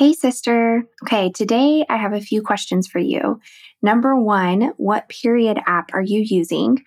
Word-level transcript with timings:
Hey, 0.00 0.14
sister. 0.14 0.84
Okay, 1.04 1.30
today 1.30 1.84
I 1.90 1.98
have 1.98 2.14
a 2.14 2.22
few 2.22 2.40
questions 2.40 2.88
for 2.88 2.98
you. 2.98 3.38
Number 3.82 4.16
one, 4.16 4.72
what 4.78 5.10
period 5.10 5.60
app 5.66 5.90
are 5.92 6.00
you 6.00 6.24
using? 6.24 6.78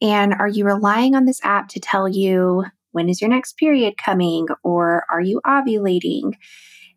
And 0.00 0.32
are 0.32 0.48
you 0.48 0.64
relying 0.64 1.14
on 1.14 1.26
this 1.26 1.40
app 1.44 1.68
to 1.68 1.78
tell 1.78 2.08
you 2.08 2.64
when 2.92 3.10
is 3.10 3.20
your 3.20 3.28
next 3.28 3.58
period 3.58 3.98
coming 3.98 4.46
or 4.62 5.04
are 5.10 5.20
you 5.20 5.42
ovulating? 5.46 6.32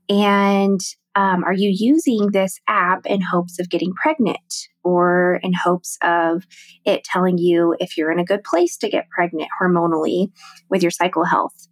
And 0.08 0.80
um, 1.16 1.44
are 1.44 1.52
you 1.52 1.70
using 1.78 2.32
this 2.32 2.62
app 2.70 3.06
in 3.06 3.20
hopes 3.20 3.60
of 3.60 3.70
getting 3.70 3.92
pregnant 3.92 4.70
or 4.86 5.42
in 5.44 5.52
hopes 5.52 5.98
of 6.02 6.46
it 6.86 7.04
telling 7.04 7.38
you 7.38 7.76
if 7.82 7.98
you're 7.98 8.14
in 8.14 8.20
a 8.20 8.26
good 8.26 8.46
place 8.46 8.78
to 8.78 8.90
get 8.90 9.10
pregnant 9.10 9.50
hormonally 9.62 10.32
with 10.70 10.82
your 10.82 10.92
cycle 10.92 11.26
health? 11.26 11.68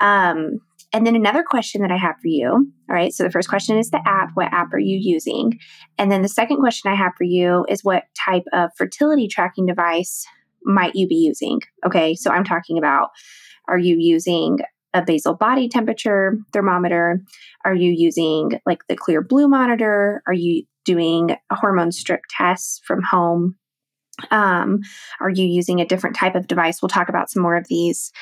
Um, 0.00 0.60
and 0.92 1.06
then 1.06 1.16
another 1.16 1.42
question 1.42 1.82
that 1.82 1.90
I 1.90 1.96
have 1.96 2.16
for 2.16 2.28
you. 2.28 2.50
All 2.50 2.94
right. 2.94 3.12
So 3.12 3.22
the 3.22 3.30
first 3.30 3.48
question 3.48 3.76
is 3.76 3.90
the 3.90 4.00
app. 4.06 4.30
What 4.34 4.52
app 4.52 4.72
are 4.72 4.78
you 4.78 4.98
using? 5.00 5.58
And 5.98 6.10
then 6.10 6.22
the 6.22 6.28
second 6.28 6.58
question 6.58 6.90
I 6.90 6.94
have 6.94 7.12
for 7.16 7.24
you 7.24 7.66
is 7.68 7.84
what 7.84 8.04
type 8.16 8.44
of 8.52 8.70
fertility 8.76 9.28
tracking 9.28 9.66
device 9.66 10.24
might 10.64 10.94
you 10.94 11.06
be 11.06 11.16
using? 11.16 11.60
Okay. 11.86 12.14
So 12.14 12.30
I'm 12.30 12.44
talking 12.44 12.78
about 12.78 13.10
are 13.68 13.78
you 13.78 13.96
using 13.98 14.58
a 14.94 15.02
basal 15.02 15.34
body 15.34 15.68
temperature 15.68 16.38
thermometer? 16.52 17.22
Are 17.64 17.74
you 17.74 17.92
using 17.94 18.52
like 18.64 18.80
the 18.88 18.96
Clearblue 18.96 19.48
monitor? 19.50 20.22
Are 20.26 20.32
you 20.32 20.64
doing 20.86 21.36
hormone 21.52 21.92
strip 21.92 22.22
tests 22.30 22.80
from 22.86 23.02
home? 23.02 23.56
Um, 24.30 24.80
are 25.20 25.30
you 25.30 25.44
using 25.44 25.80
a 25.80 25.86
different 25.86 26.16
type 26.16 26.34
of 26.34 26.46
device? 26.46 26.82
We'll 26.82 26.88
talk 26.88 27.08
about 27.08 27.30
some 27.30 27.42
more 27.42 27.56
of 27.56 27.68
these 27.68 28.12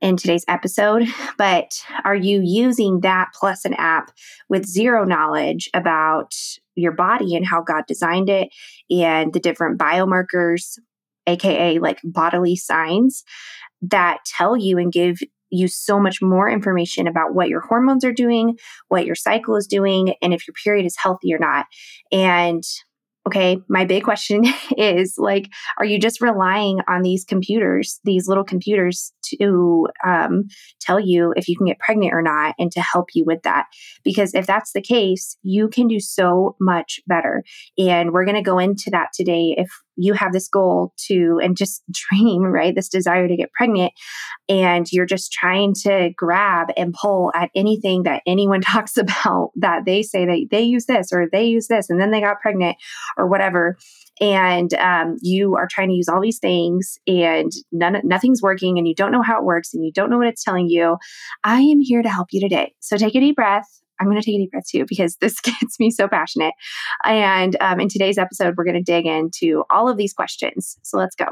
in 0.00 0.16
today's 0.16 0.44
episode. 0.48 1.06
But 1.38 1.82
are 2.04 2.14
you 2.14 2.42
using 2.44 3.00
that 3.00 3.28
plus 3.34 3.64
an 3.64 3.74
app 3.74 4.10
with 4.48 4.66
zero 4.66 5.04
knowledge 5.04 5.70
about 5.74 6.34
your 6.74 6.92
body 6.92 7.34
and 7.34 7.46
how 7.46 7.62
God 7.62 7.84
designed 7.88 8.28
it 8.28 8.48
and 8.90 9.32
the 9.32 9.40
different 9.40 9.78
biomarkers, 9.78 10.78
AKA 11.26 11.78
like 11.78 12.00
bodily 12.04 12.56
signs 12.56 13.24
that 13.82 14.18
tell 14.26 14.56
you 14.56 14.78
and 14.78 14.92
give 14.92 15.18
you 15.50 15.68
so 15.68 16.00
much 16.00 16.20
more 16.20 16.48
information 16.50 17.06
about 17.06 17.34
what 17.34 17.48
your 17.48 17.60
hormones 17.60 18.04
are 18.04 18.12
doing, 18.12 18.58
what 18.88 19.06
your 19.06 19.14
cycle 19.14 19.56
is 19.56 19.66
doing, 19.66 20.14
and 20.20 20.34
if 20.34 20.46
your 20.46 20.54
period 20.62 20.84
is 20.84 20.96
healthy 20.96 21.32
or 21.32 21.38
not. 21.38 21.66
And 22.10 22.62
okay, 23.26 23.58
my 23.68 23.84
big 23.84 24.04
question 24.04 24.44
is 24.76 25.14
like, 25.18 25.48
are 25.78 25.84
you 25.84 25.98
just 25.98 26.20
relying 26.20 26.78
on 26.88 27.02
these 27.02 27.24
computers, 27.24 28.00
these 28.04 28.28
little 28.28 28.44
computers 28.44 29.12
to 29.24 29.88
um, 30.06 30.44
tell 30.80 31.00
you 31.00 31.32
if 31.36 31.48
you 31.48 31.56
can 31.56 31.66
get 31.66 31.78
pregnant 31.80 32.14
or 32.14 32.22
not 32.22 32.54
and 32.58 32.70
to 32.72 32.80
help 32.80 33.08
you 33.14 33.24
with 33.26 33.42
that? 33.42 33.66
Because 34.04 34.34
if 34.34 34.46
that's 34.46 34.72
the 34.72 34.82
case, 34.82 35.36
you 35.42 35.68
can 35.68 35.88
do 35.88 35.98
so 35.98 36.56
much 36.60 37.00
better. 37.06 37.42
And 37.76 38.12
we're 38.12 38.24
going 38.24 38.36
to 38.36 38.42
go 38.42 38.58
into 38.58 38.90
that 38.90 39.08
today 39.12 39.54
if 39.58 39.68
you 39.96 40.12
have 40.14 40.32
this 40.32 40.48
goal 40.48 40.92
to 41.06 41.40
and 41.42 41.56
just 41.56 41.82
dream 41.90 42.42
right? 42.42 42.74
This 42.74 42.88
desire 42.88 43.28
to 43.28 43.36
get 43.36 43.52
pregnant 43.52 43.92
and 44.48 44.90
you're 44.92 45.06
just 45.06 45.32
trying 45.32 45.74
to 45.82 46.10
grab 46.16 46.68
and 46.76 46.94
pull 46.94 47.32
at 47.34 47.50
anything 47.54 48.04
that 48.04 48.22
anyone 48.26 48.60
talks 48.76 48.96
about 48.96 49.50
that 49.56 49.84
they 49.84 50.02
say 50.02 50.26
that 50.26 50.46
they 50.50 50.62
use 50.62 50.86
this 50.86 51.12
or 51.12 51.28
they 51.30 51.44
use 51.44 51.68
this 51.68 51.90
and 51.90 52.00
then 52.00 52.10
they 52.10 52.20
got 52.20 52.40
pregnant 52.40 52.76
or 53.16 53.26
whatever. 53.26 53.76
And 54.18 54.72
um, 54.74 55.16
you 55.20 55.56
are 55.56 55.68
trying 55.70 55.88
to 55.88 55.94
use 55.94 56.08
all 56.08 56.22
these 56.22 56.38
things 56.38 56.98
and 57.06 57.52
none 57.70 58.00
nothing's 58.04 58.40
working 58.40 58.78
and 58.78 58.88
you 58.88 58.94
don't 58.94 59.12
know 59.12 59.22
how 59.22 59.38
it 59.38 59.44
works 59.44 59.74
and 59.74 59.84
you 59.84 59.92
don't 59.92 60.08
know 60.08 60.16
what 60.16 60.28
it's 60.28 60.42
telling 60.42 60.68
you. 60.68 60.96
I 61.44 61.60
am 61.60 61.80
here 61.80 62.02
to 62.02 62.08
help 62.08 62.28
you 62.32 62.40
today. 62.40 62.74
So 62.80 62.96
take 62.96 63.14
a 63.14 63.20
deep 63.20 63.36
breath 63.36 63.82
I'm 64.00 64.06
going 64.06 64.20
to 64.20 64.24
take 64.24 64.36
a 64.36 64.38
deep 64.38 64.50
breath 64.50 64.68
too 64.70 64.84
because 64.88 65.16
this 65.20 65.40
gets 65.40 65.78
me 65.78 65.90
so 65.90 66.08
passionate. 66.08 66.54
And 67.04 67.56
um, 67.60 67.80
in 67.80 67.88
today's 67.88 68.18
episode, 68.18 68.54
we're 68.56 68.64
going 68.64 68.74
to 68.74 68.82
dig 68.82 69.06
into 69.06 69.64
all 69.70 69.88
of 69.88 69.96
these 69.96 70.12
questions. 70.12 70.78
So 70.82 70.98
let's 70.98 71.14
go. 71.14 71.26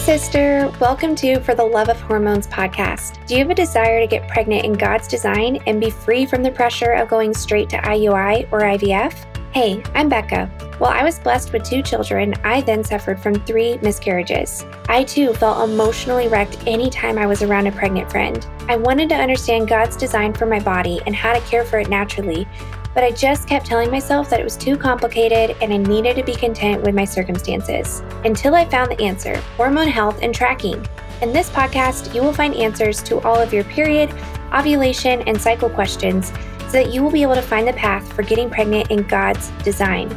Sister. 0.00 0.72
Welcome 0.80 1.14
to 1.16 1.40
For 1.40 1.54
the 1.54 1.62
Love 1.62 1.90
of 1.90 2.00
Hormones 2.00 2.46
podcast. 2.46 3.24
Do 3.26 3.34
you 3.34 3.40
have 3.40 3.50
a 3.50 3.54
desire 3.54 4.00
to 4.00 4.06
get 4.06 4.26
pregnant 4.28 4.64
in 4.64 4.72
God's 4.72 5.06
design 5.06 5.62
and 5.66 5.78
be 5.78 5.90
free 5.90 6.24
from 6.24 6.42
the 6.42 6.50
pressure 6.50 6.92
of 6.92 7.08
going 7.08 7.34
straight 7.34 7.68
to 7.68 7.76
IUI 7.76 8.50
or 8.50 8.60
IVF? 8.60 9.14
Hey, 9.52 9.82
I'm 9.94 10.08
Bekah. 10.08 10.48
While 10.80 10.90
I 10.90 11.04
was 11.04 11.18
blessed 11.18 11.52
with 11.52 11.64
two 11.64 11.82
children, 11.82 12.32
I 12.44 12.62
then 12.62 12.82
suffered 12.82 13.20
from 13.20 13.34
three 13.40 13.76
miscarriages. 13.82 14.64
I 14.88 15.04
too 15.04 15.34
felt 15.34 15.68
emotionally 15.68 16.28
wrecked 16.28 16.66
anytime 16.66 17.18
I 17.18 17.26
was 17.26 17.42
around 17.42 17.66
a 17.66 17.72
pregnant 17.72 18.10
friend. 18.10 18.44
I 18.68 18.76
wanted 18.76 19.10
to 19.10 19.16
understand 19.16 19.68
God's 19.68 19.96
design 19.96 20.32
for 20.32 20.46
my 20.46 20.60
body 20.60 21.00
and 21.04 21.14
how 21.14 21.34
to 21.34 21.40
care 21.42 21.64
for 21.64 21.78
it 21.78 21.90
naturally, 21.90 22.48
but 22.94 23.04
I 23.04 23.10
just 23.10 23.46
kept 23.46 23.66
telling 23.66 23.90
myself 23.90 24.28
that 24.30 24.40
it 24.40 24.44
was 24.44 24.56
too 24.56 24.76
complicated 24.76 25.56
and 25.60 25.72
I 25.72 25.76
needed 25.76 26.16
to 26.16 26.24
be 26.24 26.34
content 26.34 26.82
with 26.82 26.94
my 26.94 27.04
circumstances. 27.04 28.02
Until 28.24 28.54
I 28.54 28.64
found 28.64 28.90
the 28.90 29.02
answer 29.02 29.36
hormone 29.56 29.88
health 29.88 30.18
and 30.22 30.34
tracking. 30.34 30.84
In 31.22 31.32
this 31.32 31.50
podcast, 31.50 32.14
you 32.14 32.22
will 32.22 32.32
find 32.32 32.54
answers 32.54 33.02
to 33.04 33.20
all 33.20 33.36
of 33.40 33.52
your 33.52 33.64
period, 33.64 34.12
ovulation, 34.52 35.22
and 35.22 35.40
cycle 35.40 35.68
questions 35.68 36.32
so 36.66 36.72
that 36.72 36.92
you 36.92 37.02
will 37.02 37.10
be 37.10 37.22
able 37.22 37.34
to 37.34 37.42
find 37.42 37.66
the 37.66 37.72
path 37.74 38.10
for 38.12 38.22
getting 38.22 38.48
pregnant 38.48 38.90
in 38.90 39.02
God's 39.02 39.50
design. 39.62 40.08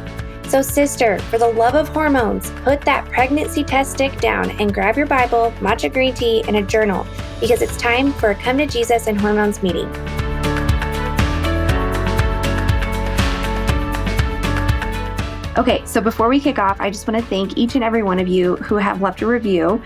So, 0.48 0.62
sister, 0.62 1.18
for 1.18 1.38
the 1.38 1.48
love 1.48 1.74
of 1.74 1.88
hormones, 1.88 2.50
put 2.62 2.80
that 2.82 3.06
pregnancy 3.06 3.64
test 3.64 3.92
stick 3.92 4.20
down 4.20 4.50
and 4.60 4.72
grab 4.72 4.96
your 4.96 5.06
Bible, 5.06 5.52
matcha 5.58 5.92
green 5.92 6.14
tea, 6.14 6.44
and 6.46 6.56
a 6.56 6.62
journal 6.62 7.06
because 7.40 7.60
it's 7.60 7.76
time 7.76 8.12
for 8.12 8.30
a 8.30 8.34
Come 8.34 8.58
to 8.58 8.66
Jesus 8.66 9.06
and 9.06 9.20
Hormones 9.20 9.62
meeting. 9.62 9.90
Okay, 15.56 15.84
so 15.86 16.00
before 16.00 16.28
we 16.28 16.40
kick 16.40 16.58
off, 16.58 16.80
I 16.80 16.90
just 16.90 17.06
want 17.06 17.20
to 17.20 17.24
thank 17.26 17.56
each 17.56 17.76
and 17.76 17.84
every 17.84 18.02
one 18.02 18.18
of 18.18 18.26
you 18.26 18.56
who 18.56 18.74
have 18.74 19.00
left 19.00 19.22
a 19.22 19.26
review. 19.26 19.80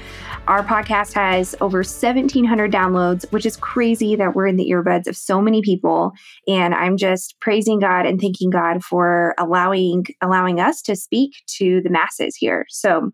Our 0.46 0.64
podcast 0.64 1.12
has 1.12 1.54
over 1.60 1.80
1,700 1.80 2.72
downloads, 2.72 3.30
which 3.32 3.44
is 3.44 3.54
crazy 3.54 4.16
that 4.16 4.34
we're 4.34 4.46
in 4.46 4.56
the 4.56 4.70
earbuds 4.70 5.06
of 5.06 5.14
so 5.14 5.42
many 5.42 5.60
people. 5.60 6.12
And 6.46 6.74
I'm 6.74 6.96
just 6.96 7.38
praising 7.40 7.80
God 7.80 8.06
and 8.06 8.18
thanking 8.18 8.48
God 8.48 8.82
for 8.82 9.34
allowing 9.36 10.06
allowing 10.22 10.58
us 10.58 10.80
to 10.82 10.96
speak 10.96 11.34
to 11.58 11.82
the 11.82 11.90
masses 11.90 12.34
here. 12.34 12.64
So 12.70 13.12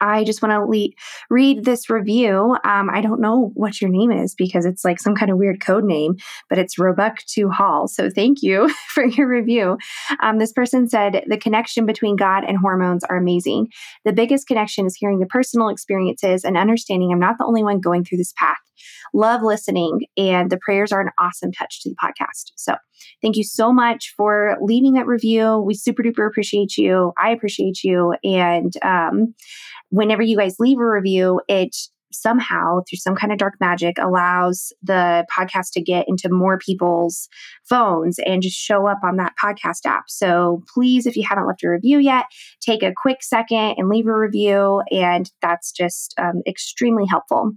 I 0.00 0.24
just 0.24 0.42
want 0.42 0.52
to 0.52 0.64
le- 0.64 0.94
read 1.30 1.64
this 1.64 1.90
review. 1.90 2.56
Um, 2.64 2.90
I 2.90 3.00
don't 3.00 3.20
know 3.20 3.50
what 3.54 3.80
your 3.80 3.90
name 3.90 4.10
is 4.10 4.34
because 4.34 4.64
it's 4.64 4.84
like 4.84 5.00
some 5.00 5.14
kind 5.14 5.30
of 5.30 5.38
weird 5.38 5.60
code 5.60 5.84
name, 5.84 6.16
but 6.48 6.58
it's 6.58 6.78
Roebuck 6.78 7.18
to 7.34 7.48
Hall. 7.50 7.88
So 7.88 8.10
thank 8.10 8.42
you 8.42 8.72
for 8.88 9.04
your 9.04 9.28
review. 9.28 9.78
Um, 10.20 10.38
this 10.38 10.52
person 10.52 10.88
said 10.88 11.24
the 11.26 11.38
connection 11.38 11.86
between 11.86 12.16
God 12.16 12.44
and 12.44 12.58
hormones 12.58 13.04
are 13.04 13.16
amazing. 13.16 13.68
The 14.04 14.12
biggest 14.12 14.46
connection 14.46 14.86
is 14.86 14.96
hearing 14.96 15.18
the 15.18 15.26
personal 15.26 15.68
experiences 15.68 16.44
and 16.44 16.56
understanding 16.56 17.12
I'm 17.12 17.20
not 17.20 17.38
the 17.38 17.44
only 17.44 17.62
one 17.62 17.80
going 17.80 18.04
through 18.04 18.18
this 18.18 18.32
path. 18.36 18.58
Love 19.14 19.42
listening, 19.42 20.00
and 20.16 20.50
the 20.50 20.58
prayers 20.58 20.92
are 20.92 21.00
an 21.00 21.10
awesome 21.18 21.52
touch 21.52 21.82
to 21.82 21.90
the 21.90 21.96
podcast. 21.96 22.52
So 22.56 22.74
thank 23.20 23.36
you 23.36 23.44
so 23.44 23.72
much 23.72 24.12
for 24.16 24.56
leaving 24.60 24.94
that 24.94 25.06
review. 25.06 25.58
We 25.58 25.74
super 25.74 26.02
duper 26.02 26.26
appreciate 26.26 26.76
you. 26.76 27.12
I 27.22 27.30
appreciate 27.30 27.82
you. 27.84 28.14
And 28.24 28.72
um, 28.82 29.34
whenever 29.90 30.22
you 30.22 30.36
guys 30.36 30.56
leave 30.58 30.78
a 30.78 30.86
review, 30.86 31.40
it 31.48 31.76
somehow 32.14 32.80
through 32.88 32.98
some 32.98 33.14
kind 33.14 33.32
of 33.32 33.38
dark 33.38 33.54
magic 33.60 33.96
allows 33.98 34.72
the 34.82 35.24
podcast 35.34 35.70
to 35.72 35.82
get 35.82 36.04
into 36.08 36.28
more 36.28 36.58
people's 36.58 37.28
phones 37.68 38.18
and 38.26 38.42
just 38.42 38.56
show 38.56 38.86
up 38.86 38.98
on 39.02 39.16
that 39.16 39.32
podcast 39.42 39.86
app. 39.86 40.04
So 40.08 40.62
please, 40.74 41.06
if 41.06 41.16
you 41.16 41.24
haven't 41.26 41.46
left 41.46 41.64
a 41.64 41.70
review 41.70 41.98
yet, 41.98 42.26
take 42.60 42.82
a 42.82 42.92
quick 42.94 43.22
second 43.22 43.74
and 43.78 43.88
leave 43.88 44.06
a 44.06 44.14
review. 44.14 44.82
And 44.90 45.30
that's 45.40 45.72
just 45.72 46.14
um, 46.18 46.42
extremely 46.46 47.04
helpful. 47.08 47.52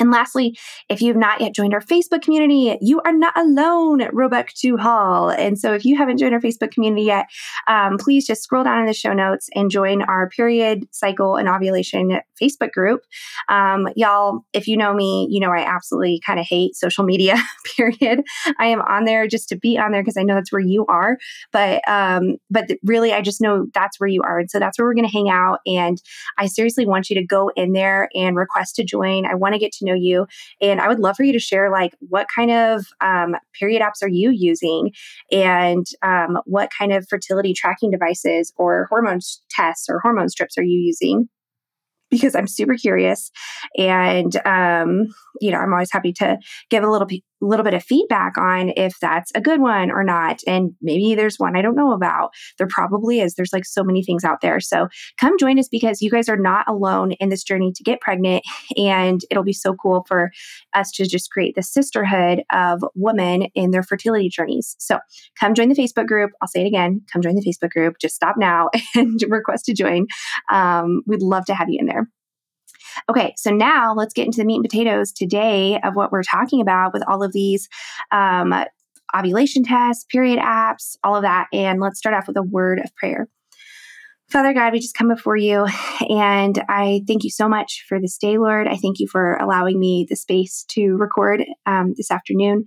And 0.00 0.10
lastly, 0.10 0.56
if 0.88 1.00
you 1.00 1.08
have 1.08 1.16
not 1.16 1.40
yet 1.40 1.54
joined 1.54 1.74
our 1.74 1.80
Facebook 1.80 2.22
community, 2.22 2.76
you 2.80 3.00
are 3.04 3.12
not 3.12 3.36
alone 3.36 4.00
at 4.00 4.12
Roebuck 4.14 4.48
2 4.54 4.76
Hall. 4.76 5.30
And 5.30 5.58
so 5.58 5.72
if 5.72 5.84
you 5.84 5.96
haven't 5.96 6.18
joined 6.18 6.34
our 6.34 6.40
Facebook 6.40 6.72
community 6.72 7.04
yet, 7.04 7.26
um, 7.68 7.96
please 7.98 8.26
just 8.26 8.42
scroll 8.42 8.64
down 8.64 8.80
in 8.80 8.86
the 8.86 8.92
show 8.92 9.12
notes 9.12 9.48
and 9.54 9.70
join 9.70 10.02
our 10.02 10.28
period, 10.28 10.88
cycle, 10.90 11.36
and 11.36 11.48
ovulation 11.48 12.20
Facebook 12.40 12.72
group. 12.72 13.02
Um, 13.48 13.88
y'all, 13.96 14.40
if 14.52 14.66
you 14.66 14.76
know 14.76 14.92
me, 14.94 15.28
you 15.30 15.40
know 15.40 15.50
I 15.50 15.64
absolutely 15.64 16.20
kind 16.24 16.40
of 16.40 16.46
hate 16.46 16.74
social 16.76 17.04
media, 17.04 17.36
period. 17.76 18.22
I 18.58 18.66
am 18.66 18.80
on 18.82 19.04
there 19.04 19.26
just 19.28 19.48
to 19.50 19.56
be 19.56 19.78
on 19.78 19.92
there 19.92 20.02
because 20.02 20.16
I 20.16 20.22
know 20.22 20.34
that's 20.34 20.52
where 20.52 20.60
you 20.60 20.86
are. 20.86 21.18
But 21.52 21.86
um, 21.88 22.36
but 22.50 22.68
really, 22.84 23.12
I 23.12 23.20
just 23.20 23.40
know 23.40 23.66
that's 23.72 24.00
where 24.00 24.08
you 24.08 24.22
are. 24.22 24.40
And 24.40 24.50
so 24.50 24.58
that's 24.58 24.78
where 24.78 24.86
we're 24.86 24.94
going 24.94 25.08
to 25.08 25.12
hang 25.12 25.28
out. 25.28 25.60
And 25.66 26.00
I 26.38 26.46
seriously 26.46 26.86
want 26.86 27.10
you 27.10 27.16
to 27.16 27.24
go 27.24 27.50
in 27.56 27.72
there 27.72 28.08
and 28.14 28.36
request 28.36 28.76
to 28.76 28.84
join. 28.84 29.26
I 29.26 29.34
want 29.34 29.54
to 29.54 29.58
get 29.58 29.72
to 29.72 29.83
know 29.84 29.94
you. 29.94 30.26
And 30.60 30.80
I 30.80 30.88
would 30.88 31.00
love 31.00 31.16
for 31.16 31.24
you 31.24 31.32
to 31.32 31.38
share 31.38 31.70
like 31.70 31.94
what 32.00 32.26
kind 32.34 32.50
of 32.50 32.86
um, 33.00 33.36
period 33.58 33.82
apps 33.82 34.02
are 34.02 34.08
you 34.08 34.30
using 34.30 34.92
and 35.30 35.86
um, 36.02 36.38
what 36.44 36.70
kind 36.76 36.92
of 36.92 37.06
fertility 37.08 37.54
tracking 37.54 37.90
devices 37.90 38.52
or 38.56 38.86
hormone 38.90 39.20
tests 39.50 39.86
or 39.88 40.00
hormone 40.00 40.28
strips 40.28 40.58
are 40.58 40.64
you 40.64 40.78
using? 40.78 41.28
Because 42.14 42.34
I'm 42.34 42.46
super 42.46 42.74
curious. 42.74 43.30
And, 43.76 44.34
um, 44.46 45.08
you 45.40 45.50
know, 45.50 45.58
I'm 45.58 45.72
always 45.72 45.92
happy 45.92 46.12
to 46.14 46.38
give 46.70 46.84
a 46.84 46.90
little, 46.90 47.08
little 47.40 47.64
bit 47.64 47.74
of 47.74 47.82
feedback 47.82 48.38
on 48.38 48.72
if 48.76 48.98
that's 49.00 49.32
a 49.34 49.40
good 49.40 49.60
one 49.60 49.90
or 49.90 50.04
not. 50.04 50.40
And 50.46 50.72
maybe 50.80 51.14
there's 51.14 51.36
one 51.38 51.56
I 51.56 51.62
don't 51.62 51.74
know 51.74 51.92
about. 51.92 52.30
There 52.58 52.68
probably 52.68 53.20
is. 53.20 53.34
There's 53.34 53.52
like 53.52 53.64
so 53.64 53.82
many 53.82 54.02
things 54.04 54.24
out 54.24 54.40
there. 54.40 54.60
So 54.60 54.88
come 55.18 55.38
join 55.38 55.58
us 55.58 55.68
because 55.68 56.00
you 56.00 56.10
guys 56.10 56.28
are 56.28 56.36
not 56.36 56.68
alone 56.68 57.12
in 57.12 57.28
this 57.28 57.42
journey 57.42 57.72
to 57.74 57.82
get 57.82 58.00
pregnant. 58.00 58.44
And 58.76 59.20
it'll 59.30 59.44
be 59.44 59.52
so 59.52 59.74
cool 59.74 60.04
for 60.06 60.30
us 60.74 60.90
to 60.92 61.06
just 61.06 61.30
create 61.30 61.54
the 61.54 61.62
sisterhood 61.62 62.42
of 62.52 62.84
women 62.94 63.48
in 63.54 63.72
their 63.72 63.82
fertility 63.82 64.28
journeys. 64.28 64.76
So 64.78 64.98
come 65.38 65.54
join 65.54 65.68
the 65.68 65.74
Facebook 65.74 66.06
group. 66.06 66.30
I'll 66.40 66.48
say 66.48 66.62
it 66.62 66.66
again 66.66 67.02
come 67.12 67.22
join 67.22 67.34
the 67.34 67.42
Facebook 67.42 67.70
group. 67.70 67.96
Just 68.00 68.14
stop 68.14 68.36
now 68.38 68.70
and 68.94 69.20
request 69.28 69.64
to 69.66 69.74
join. 69.74 70.06
Um, 70.50 71.02
we'd 71.06 71.22
love 71.22 71.44
to 71.46 71.54
have 71.54 71.68
you 71.68 71.78
in 71.80 71.86
there. 71.86 72.03
Okay, 73.10 73.34
so 73.36 73.50
now 73.50 73.94
let's 73.94 74.14
get 74.14 74.24
into 74.26 74.38
the 74.38 74.44
meat 74.44 74.56
and 74.56 74.64
potatoes 74.64 75.12
today 75.12 75.78
of 75.84 75.94
what 75.94 76.10
we're 76.10 76.22
talking 76.22 76.60
about 76.60 76.92
with 76.94 77.02
all 77.06 77.22
of 77.22 77.32
these 77.32 77.68
um, 78.12 78.54
ovulation 79.16 79.62
tests, 79.62 80.04
period 80.04 80.38
apps, 80.38 80.96
all 81.04 81.16
of 81.16 81.22
that. 81.22 81.46
And 81.52 81.80
let's 81.80 81.98
start 81.98 82.14
off 82.14 82.26
with 82.26 82.36
a 82.36 82.42
word 82.42 82.78
of 82.78 82.94
prayer. 82.96 83.28
Father 84.30 84.54
God, 84.54 84.72
we 84.72 84.80
just 84.80 84.96
come 84.96 85.08
before 85.08 85.36
you 85.36 85.66
and 86.08 86.62
I 86.68 87.02
thank 87.06 87.24
you 87.24 87.30
so 87.30 87.48
much 87.48 87.84
for 87.88 88.00
this 88.00 88.18
day, 88.18 88.38
Lord. 88.38 88.66
I 88.66 88.76
thank 88.76 88.98
you 88.98 89.06
for 89.10 89.36
allowing 89.36 89.78
me 89.78 90.06
the 90.08 90.16
space 90.16 90.64
to 90.70 90.96
record 90.96 91.44
um, 91.66 91.92
this 91.96 92.10
afternoon. 92.10 92.64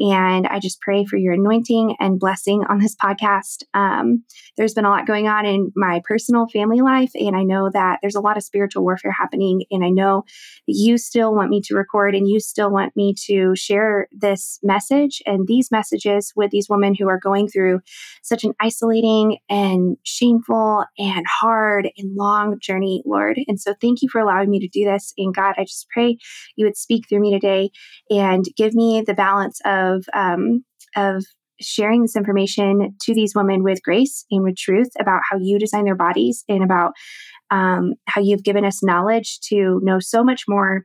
And 0.00 0.46
I 0.46 0.60
just 0.60 0.80
pray 0.80 1.04
for 1.04 1.18
your 1.18 1.34
anointing 1.34 1.96
and 2.00 2.18
blessing 2.18 2.64
on 2.70 2.78
this 2.78 2.96
podcast. 2.96 3.64
Um, 3.74 4.24
there's 4.56 4.72
been 4.72 4.86
a 4.86 4.90
lot 4.90 5.06
going 5.06 5.28
on 5.28 5.44
in 5.44 5.72
my 5.76 6.00
personal 6.04 6.46
family 6.48 6.80
life, 6.80 7.10
and 7.14 7.36
I 7.36 7.42
know 7.42 7.68
that 7.70 7.98
there's 8.00 8.14
a 8.14 8.20
lot 8.20 8.38
of 8.38 8.42
spiritual 8.42 8.82
warfare 8.82 9.12
happening. 9.12 9.64
And 9.70 9.84
I 9.84 9.90
know 9.90 10.22
that 10.66 10.74
you 10.74 10.96
still 10.96 11.34
want 11.34 11.50
me 11.50 11.60
to 11.64 11.74
record 11.74 12.14
and 12.14 12.26
you 12.26 12.40
still 12.40 12.70
want 12.70 12.96
me 12.96 13.14
to 13.26 13.54
share 13.56 14.08
this 14.10 14.58
message 14.62 15.20
and 15.26 15.46
these 15.46 15.70
messages 15.70 16.32
with 16.34 16.50
these 16.50 16.68
women 16.70 16.94
who 16.98 17.08
are 17.08 17.20
going 17.20 17.48
through 17.48 17.80
such 18.22 18.42
an 18.42 18.54
isolating 18.58 19.38
and 19.50 19.98
shameful 20.02 20.84
and 21.00 21.24
hard 21.26 21.88
and 21.96 22.14
long 22.14 22.58
journey, 22.60 23.02
Lord. 23.06 23.38
And 23.48 23.58
so 23.58 23.74
thank 23.80 24.02
you 24.02 24.08
for 24.10 24.20
allowing 24.20 24.50
me 24.50 24.60
to 24.60 24.68
do 24.68 24.84
this. 24.84 25.14
And 25.16 25.34
God, 25.34 25.54
I 25.56 25.64
just 25.64 25.88
pray 25.88 26.18
you 26.56 26.66
would 26.66 26.76
speak 26.76 27.08
through 27.08 27.20
me 27.20 27.32
today 27.32 27.70
and 28.10 28.44
give 28.56 28.74
me 28.74 29.02
the 29.04 29.14
balance 29.14 29.60
of 29.64 30.04
um, 30.12 30.64
of 30.94 31.24
sharing 31.60 32.02
this 32.02 32.16
information 32.16 32.96
to 33.02 33.14
these 33.14 33.34
women 33.34 33.62
with 33.62 33.82
grace 33.82 34.24
and 34.30 34.42
with 34.42 34.56
truth 34.56 34.90
about 34.98 35.20
how 35.30 35.38
you 35.38 35.58
design 35.58 35.84
their 35.84 35.94
bodies 35.94 36.44
and 36.48 36.62
about 36.62 36.92
um, 37.50 37.94
how 38.06 38.20
you've 38.20 38.44
given 38.44 38.64
us 38.64 38.82
knowledge 38.82 39.40
to 39.40 39.80
know 39.82 39.98
so 40.00 40.22
much 40.22 40.44
more 40.48 40.84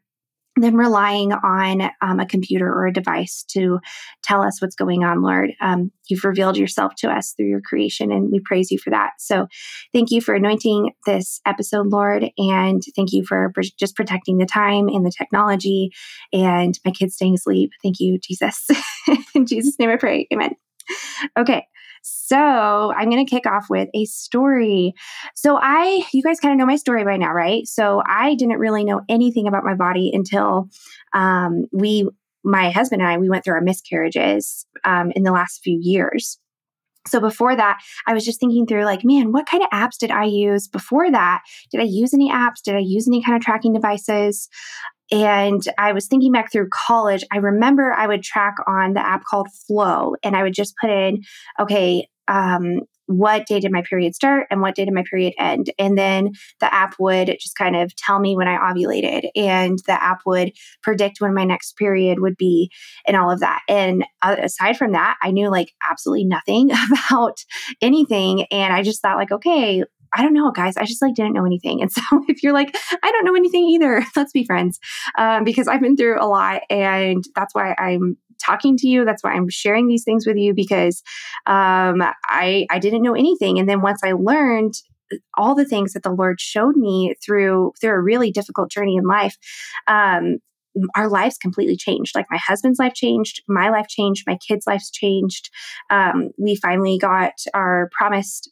than 0.58 0.76
relying 0.76 1.34
on 1.34 1.90
um, 2.02 2.20
a 2.20 2.26
computer 2.26 2.68
or 2.68 2.88
a 2.88 2.94
device 2.94 3.44
to 3.50 3.80
tell 4.24 4.42
us 4.42 4.62
what's 4.62 4.76
going 4.76 5.04
on, 5.04 5.22
Lord. 5.22 5.52
Um, 5.60 5.92
you've 6.08 6.24
revealed 6.24 6.58
yourself 6.58 6.94
to 7.00 7.10
us 7.10 7.34
through 7.34 7.50
your 7.50 7.62
creation, 7.62 8.12
and 8.12 8.32
we 8.32 8.40
praise 8.40 8.72
you 8.72 8.78
for 8.78 8.90
that. 8.92 9.12
So, 9.20 9.48
thank 9.94 10.12
you 10.12 10.22
for 10.22 10.34
anointing 10.34 10.94
this 11.06 11.42
episode, 11.46 11.88
Lord, 11.88 12.26
and 12.38 12.82
thank 12.96 13.12
you 13.12 13.26
for 13.26 13.52
just 13.78 13.96
protecting 13.96 14.38
the 14.38 14.46
time 14.46 14.88
and 14.88 15.06
the 15.06 15.12
technology 15.16 15.92
and 16.32 16.78
my 16.86 16.92
kids 16.92 17.16
staying 17.16 17.36
asleep. 17.36 17.72
Thank 17.84 18.00
you, 18.00 18.18
Jesus. 18.18 18.68
In 19.36 19.46
Jesus' 19.46 19.78
name 19.80 19.90
I 19.90 19.98
pray. 19.98 20.28
Amen. 20.34 20.56
Okay. 21.38 21.66
So 22.08 22.94
I'm 22.96 23.10
going 23.10 23.26
to 23.26 23.30
kick 23.30 23.48
off 23.48 23.66
with 23.68 23.90
a 23.96 24.06
story. 24.06 24.94
So 25.34 25.58
I, 25.60 26.04
you 26.14 26.22
guys 26.22 26.40
kind 26.40 26.52
of 26.52 26.60
know 26.60 26.66
my 26.68 26.76
story 26.76 27.04
by 27.04 27.18
now, 27.18 27.34
right? 27.34 27.66
So 27.66 28.04
I 28.06 28.36
didn't 28.36 28.60
really 28.60 28.84
know 28.84 29.02
anything 29.10 29.48
about 29.48 29.64
my 29.64 29.74
body 29.74 30.12
until 30.14 30.70
um, 31.14 31.66
we, 31.72 32.08
my 32.44 32.70
husband 32.70 33.02
and 33.02 33.10
I, 33.10 33.18
we 33.18 33.28
went 33.28 33.44
through 33.44 33.56
our 33.56 33.62
miscarriages 33.62 34.68
um, 34.84 35.12
in 35.16 35.24
the 35.24 35.32
last 35.32 35.62
few 35.64 35.80
years. 35.82 36.38
So 37.08 37.20
before 37.20 37.56
that, 37.56 37.80
I 38.08 38.14
was 38.14 38.26
just 38.26 38.40
thinking 38.40 38.66
through 38.66 38.86
like, 38.86 39.02
man, 39.04 39.32
what 39.32 39.48
kind 39.48 39.64
of 39.64 39.70
apps 39.70 39.98
did 40.00 40.12
I 40.12 40.26
use 40.26 40.68
before 40.68 41.10
that? 41.12 41.42
Did 41.72 41.82
I 41.82 41.86
use 41.86 42.14
any 42.14 42.32
apps? 42.32 42.62
Did 42.64 42.76
I 42.76 42.80
use 42.80 43.08
any 43.08 43.24
kind 43.24 43.36
of 43.36 43.44
tracking 43.44 43.74
devices? 43.74 44.48
And 45.12 45.62
I 45.78 45.92
was 45.92 46.08
thinking 46.08 46.32
back 46.32 46.52
through 46.52 46.70
college. 46.70 47.24
I 47.32 47.38
remember 47.38 47.94
I 47.94 48.08
would 48.08 48.24
track 48.24 48.56
on 48.68 48.94
the 48.94 49.06
app 49.06 49.24
called 49.24 49.48
Flo 49.68 50.16
and 50.24 50.36
I 50.36 50.44
would 50.44 50.54
just 50.54 50.76
put 50.82 50.90
in, 50.90 51.24
okay, 51.60 52.08
um, 52.28 52.82
what 53.08 53.46
day 53.46 53.60
did 53.60 53.72
my 53.72 53.82
period 53.82 54.16
start 54.16 54.48
and 54.50 54.62
what 54.62 54.76
day 54.76 54.86
did 54.86 54.94
my 54.94 55.04
period 55.10 55.34
end? 55.38 55.70
And 55.78 55.98
then 55.98 56.32
the 56.60 56.74
app 56.74 56.96
would 57.00 57.38
just 57.40 57.56
kind 57.56 57.76
of 57.76 57.96
tell 57.96 58.20
me 58.20 58.36
when 58.36 58.48
I 58.48 58.58
ovulated, 58.58 59.30
and 59.36 59.78
the 59.86 60.04
app 60.04 60.22
would 60.26 60.54
predict 60.82 61.22
when 61.22 61.34
my 61.34 61.44
next 61.44 61.78
period 61.78 62.20
would 62.20 62.38
be, 62.38 62.72
and 63.08 63.16
all 63.16 63.30
of 63.30 63.42
that. 63.42 63.62
And 63.70 64.06
uh, 64.22 64.38
aside 64.40 64.78
from 64.78 64.94
that, 64.94 65.18
I 65.22 65.32
knew 65.32 65.50
like 65.50 65.72
absolutely 65.90 66.26
nothing 66.26 66.72
about 67.10 67.38
anything. 67.82 68.46
And 68.52 68.74
I 68.74 68.82
just 68.82 69.02
thought, 69.02 69.18
like, 69.18 69.32
okay, 69.32 69.84
I 70.16 70.22
don't 70.22 70.34
know, 70.34 70.50
guys. 70.52 70.78
I 70.78 70.86
just 70.86 71.02
like 71.02 71.14
didn't 71.14 71.34
know 71.34 71.46
anything. 71.46 71.82
And 71.82 71.92
so 71.92 72.02
if 72.28 72.42
you're 72.42 72.54
like, 72.54 72.76
I 73.04 73.12
don't 73.12 73.26
know 73.26 73.36
anything 73.36 73.66
either, 73.66 74.04
let's 74.16 74.32
be 74.32 74.46
friends 74.46 74.80
um, 75.18 75.44
because 75.44 75.68
I've 75.68 75.82
been 75.82 75.98
through 75.98 76.20
a 76.20 76.28
lot. 76.28 76.62
And 76.70 77.24
that's 77.36 77.54
why 77.54 77.76
I'm 77.78 78.18
talking 78.44 78.78
to 78.78 78.88
you. 78.88 79.06
That's 79.06 79.24
why 79.24 79.34
I'm 79.34 79.50
sharing 79.50 79.88
these 79.88 80.04
things 80.04 80.26
with 80.26 80.38
you 80.38 80.54
because 80.54 81.04
um, 81.46 82.02
I, 82.26 82.66
I 82.70 82.80
didn't 82.80 83.02
know 83.02 83.16
anything. 83.16 83.60
And 83.60 83.68
then 83.70 83.82
once 83.82 84.02
I 84.04 84.14
learned, 84.14 84.74
all 85.38 85.54
the 85.54 85.66
things 85.66 85.94
that 85.94 86.02
the 86.02 86.12
Lord 86.12 86.42
showed 86.42 86.76
me 86.76 87.14
through 87.24 87.74
through 87.80 87.92
a 87.92 88.02
really 88.02 88.32
difficult 88.32 88.72
journey 88.72 88.96
in 88.96 89.06
life, 89.06 89.38
um, 89.86 90.40
our 90.96 91.08
lives 91.08 91.38
completely 91.38 91.78
changed. 91.78 92.16
Like 92.16 92.26
my 92.30 92.40
husband's 92.44 92.80
life 92.80 92.94
changed, 92.94 93.44
my 93.48 93.70
life 93.70 93.88
changed, 93.88 94.24
my 94.28 94.38
kids' 94.46 94.68
lives 94.68 94.90
changed. 94.90 95.50
Um, 95.90 96.32
we 96.38 96.56
finally 96.56 96.98
got 96.98 97.34
our 97.54 97.90
promised 97.98 98.50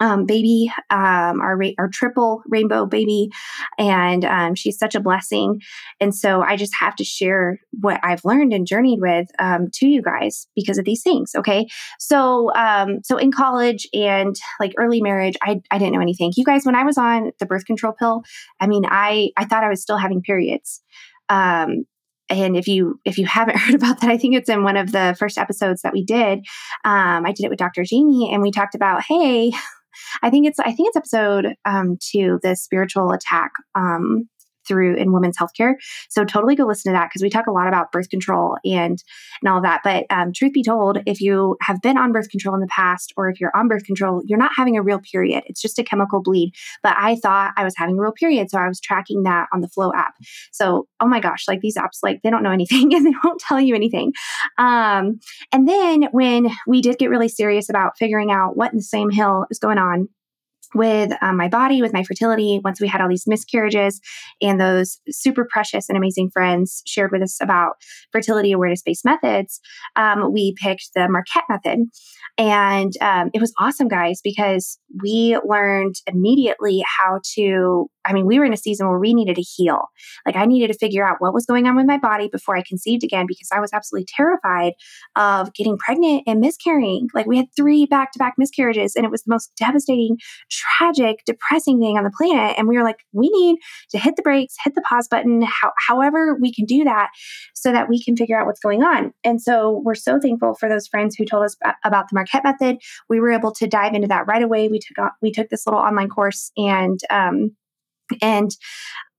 um, 0.00 0.26
baby, 0.26 0.70
um, 0.90 1.40
our 1.40 1.58
our 1.78 1.88
triple 1.88 2.42
rainbow 2.46 2.86
baby, 2.86 3.30
and 3.78 4.24
um, 4.24 4.54
she's 4.54 4.78
such 4.78 4.94
a 4.94 5.00
blessing. 5.00 5.60
And 6.00 6.14
so 6.14 6.42
I 6.42 6.56
just 6.56 6.74
have 6.78 6.94
to 6.96 7.04
share 7.04 7.58
what 7.72 8.00
I've 8.02 8.24
learned 8.24 8.52
and 8.52 8.66
journeyed 8.66 9.00
with 9.00 9.28
um, 9.38 9.68
to 9.74 9.88
you 9.88 10.02
guys 10.02 10.46
because 10.54 10.78
of 10.78 10.84
these 10.84 11.02
things. 11.02 11.32
Okay, 11.36 11.66
so 11.98 12.52
um, 12.54 12.98
so 13.02 13.16
in 13.16 13.32
college 13.32 13.88
and 13.92 14.36
like 14.60 14.72
early 14.78 15.00
marriage, 15.00 15.36
I 15.42 15.60
I 15.70 15.78
didn't 15.78 15.94
know 15.94 16.00
anything. 16.00 16.32
You 16.36 16.44
guys, 16.44 16.64
when 16.64 16.76
I 16.76 16.84
was 16.84 16.98
on 16.98 17.32
the 17.40 17.46
birth 17.46 17.64
control 17.64 17.92
pill, 17.92 18.22
I 18.60 18.66
mean, 18.66 18.84
I 18.86 19.30
I 19.36 19.44
thought 19.44 19.64
I 19.64 19.68
was 19.68 19.82
still 19.82 19.98
having 19.98 20.22
periods. 20.22 20.82
Um, 21.28 21.84
and 22.30 22.56
if 22.56 22.68
you 22.68 23.00
if 23.04 23.18
you 23.18 23.26
haven't 23.26 23.56
heard 23.58 23.74
about 23.74 24.00
that 24.00 24.10
i 24.10 24.18
think 24.18 24.34
it's 24.34 24.48
in 24.48 24.62
one 24.62 24.76
of 24.76 24.92
the 24.92 25.16
first 25.18 25.38
episodes 25.38 25.82
that 25.82 25.92
we 25.92 26.04
did 26.04 26.40
um, 26.84 27.24
i 27.26 27.32
did 27.34 27.44
it 27.44 27.50
with 27.50 27.58
dr 27.58 27.82
jamie 27.84 28.30
and 28.32 28.42
we 28.42 28.50
talked 28.50 28.74
about 28.74 29.02
hey 29.02 29.52
I 30.22 30.30
think 30.30 30.46
it's 30.46 30.58
I 30.58 30.72
think 30.72 30.88
it's 30.88 30.96
episode 30.96 31.54
um, 31.64 31.96
two, 32.00 32.38
the 32.42 32.56
spiritual 32.56 33.12
attack 33.12 33.52
um, 33.74 34.28
through 34.68 34.96
in 34.96 35.12
women's 35.12 35.36
healthcare. 35.38 35.74
So 36.10 36.24
totally 36.24 36.54
go 36.54 36.66
listen 36.66 36.92
to 36.92 36.96
that 36.96 37.08
because 37.08 37.22
we 37.22 37.30
talk 37.30 37.46
a 37.46 37.52
lot 37.52 37.66
about 37.66 37.90
birth 37.90 38.10
control 38.10 38.56
and 38.64 39.02
and 39.42 39.50
all 39.50 39.58
of 39.58 39.62
that. 39.64 39.80
But 39.82 40.06
um, 40.10 40.32
truth 40.32 40.52
be 40.52 40.62
told, 40.62 40.98
if 41.06 41.20
you 41.20 41.56
have 41.62 41.80
been 41.80 41.96
on 41.96 42.12
birth 42.12 42.28
control 42.28 42.54
in 42.54 42.60
the 42.60 42.68
past 42.68 43.12
or 43.16 43.28
if 43.28 43.40
you're 43.40 43.56
on 43.56 43.68
birth 43.68 43.84
control, 43.84 44.22
you're 44.26 44.38
not 44.38 44.52
having 44.54 44.76
a 44.76 44.82
real 44.82 45.00
period. 45.00 45.44
It's 45.46 45.62
just 45.62 45.78
a 45.78 45.84
chemical 45.84 46.22
bleed. 46.22 46.52
But 46.82 46.94
I 46.96 47.16
thought 47.16 47.52
I 47.56 47.64
was 47.64 47.74
having 47.76 47.98
a 47.98 48.02
real 48.02 48.12
period, 48.12 48.50
so 48.50 48.58
I 48.58 48.68
was 48.68 48.80
tracking 48.80 49.22
that 49.24 49.48
on 49.52 49.60
the 49.60 49.68
Flo 49.68 49.92
app. 49.94 50.14
So 50.52 50.86
oh 51.00 51.06
my 51.06 51.20
gosh, 51.20 51.46
like 51.48 51.60
these 51.60 51.76
apps, 51.76 51.98
like 52.02 52.20
they 52.22 52.30
don't 52.30 52.42
know 52.42 52.50
anything 52.50 52.94
and 52.94 53.06
they 53.06 53.14
won't 53.24 53.40
tell 53.40 53.60
you 53.60 53.74
anything. 53.74 54.12
Um, 54.58 55.20
and 55.52 55.68
then 55.68 56.08
when 56.12 56.50
we 56.66 56.82
did 56.82 56.98
get 56.98 57.10
really 57.10 57.28
serious 57.28 57.68
about 57.68 57.98
figuring 57.98 58.30
out 58.30 58.56
what 58.56 58.72
in 58.72 58.78
the 58.78 58.82
same 58.82 59.10
hill 59.10 59.46
is 59.50 59.58
going 59.58 59.78
on 59.78 60.08
with 60.74 61.12
um, 61.22 61.36
my 61.36 61.48
body, 61.48 61.82
with 61.82 61.92
my 61.92 62.02
fertility, 62.02 62.60
once 62.64 62.80
we 62.80 62.88
had 62.88 63.00
all 63.00 63.08
these 63.08 63.26
miscarriages, 63.26 64.00
and 64.40 64.60
those 64.60 65.00
super 65.08 65.46
precious 65.50 65.88
and 65.88 65.96
amazing 65.96 66.30
friends 66.30 66.82
shared 66.86 67.12
with 67.12 67.22
us 67.22 67.38
about 67.42 67.74
fertility 68.12 68.52
awareness 68.52 68.82
based 68.82 69.04
methods, 69.04 69.60
um, 69.96 70.32
we 70.32 70.54
picked 70.60 70.90
the 70.94 71.08
Marquette 71.08 71.44
method. 71.48 71.80
And 72.38 72.92
um, 73.00 73.30
it 73.34 73.40
was 73.40 73.52
awesome, 73.58 73.88
guys, 73.88 74.20
because 74.22 74.78
we 75.02 75.36
learned 75.44 75.96
immediately 76.06 76.84
how 76.98 77.20
to. 77.34 77.90
I 78.04 78.12
mean, 78.14 78.26
we 78.26 78.38
were 78.38 78.46
in 78.46 78.54
a 78.54 78.56
season 78.56 78.88
where 78.88 78.98
we 78.98 79.12
needed 79.12 79.36
to 79.36 79.42
heal. 79.42 79.82
Like, 80.24 80.36
I 80.36 80.46
needed 80.46 80.72
to 80.72 80.78
figure 80.78 81.06
out 81.06 81.16
what 81.18 81.34
was 81.34 81.44
going 81.44 81.66
on 81.66 81.76
with 81.76 81.84
my 81.84 81.98
body 81.98 82.30
before 82.32 82.56
I 82.56 82.62
conceived 82.66 83.04
again 83.04 83.26
because 83.28 83.48
I 83.52 83.60
was 83.60 83.70
absolutely 83.74 84.06
terrified 84.16 84.72
of 85.14 85.52
getting 85.52 85.76
pregnant 85.76 86.22
and 86.26 86.40
miscarrying. 86.40 87.08
Like, 87.12 87.26
we 87.26 87.36
had 87.36 87.48
three 87.54 87.84
back 87.84 88.12
to 88.12 88.18
back 88.18 88.34
miscarriages, 88.38 88.94
and 88.94 89.04
it 89.04 89.10
was 89.10 89.24
the 89.24 89.32
most 89.32 89.50
devastating 89.58 90.16
tragic, 90.58 91.24
depressing 91.24 91.78
thing 91.80 91.96
on 91.96 92.04
the 92.04 92.10
planet. 92.10 92.56
And 92.58 92.68
we 92.68 92.76
were 92.76 92.84
like, 92.84 92.98
we 93.12 93.30
need 93.30 93.56
to 93.90 93.98
hit 93.98 94.16
the 94.16 94.22
brakes, 94.22 94.56
hit 94.64 94.74
the 94.74 94.82
pause 94.82 95.08
button, 95.08 95.42
how, 95.42 95.72
however 95.86 96.36
we 96.40 96.52
can 96.52 96.64
do 96.64 96.84
that 96.84 97.08
so 97.54 97.72
that 97.72 97.88
we 97.88 98.02
can 98.02 98.16
figure 98.16 98.38
out 98.38 98.46
what's 98.46 98.60
going 98.60 98.82
on. 98.82 99.12
And 99.24 99.40
so 99.40 99.82
we're 99.84 99.94
so 99.94 100.18
thankful 100.20 100.54
for 100.54 100.68
those 100.68 100.88
friends 100.88 101.16
who 101.16 101.24
told 101.24 101.44
us 101.44 101.56
about 101.84 102.08
the 102.08 102.14
Marquette 102.14 102.44
method. 102.44 102.78
We 103.08 103.20
were 103.20 103.32
able 103.32 103.52
to 103.52 103.66
dive 103.66 103.94
into 103.94 104.08
that 104.08 104.26
right 104.26 104.42
away. 104.42 104.68
We 104.68 104.80
took 104.80 105.10
we 105.22 105.30
took 105.30 105.48
this 105.48 105.66
little 105.66 105.80
online 105.80 106.08
course 106.08 106.50
and 106.56 106.98
um, 107.10 107.56
And 108.22 108.50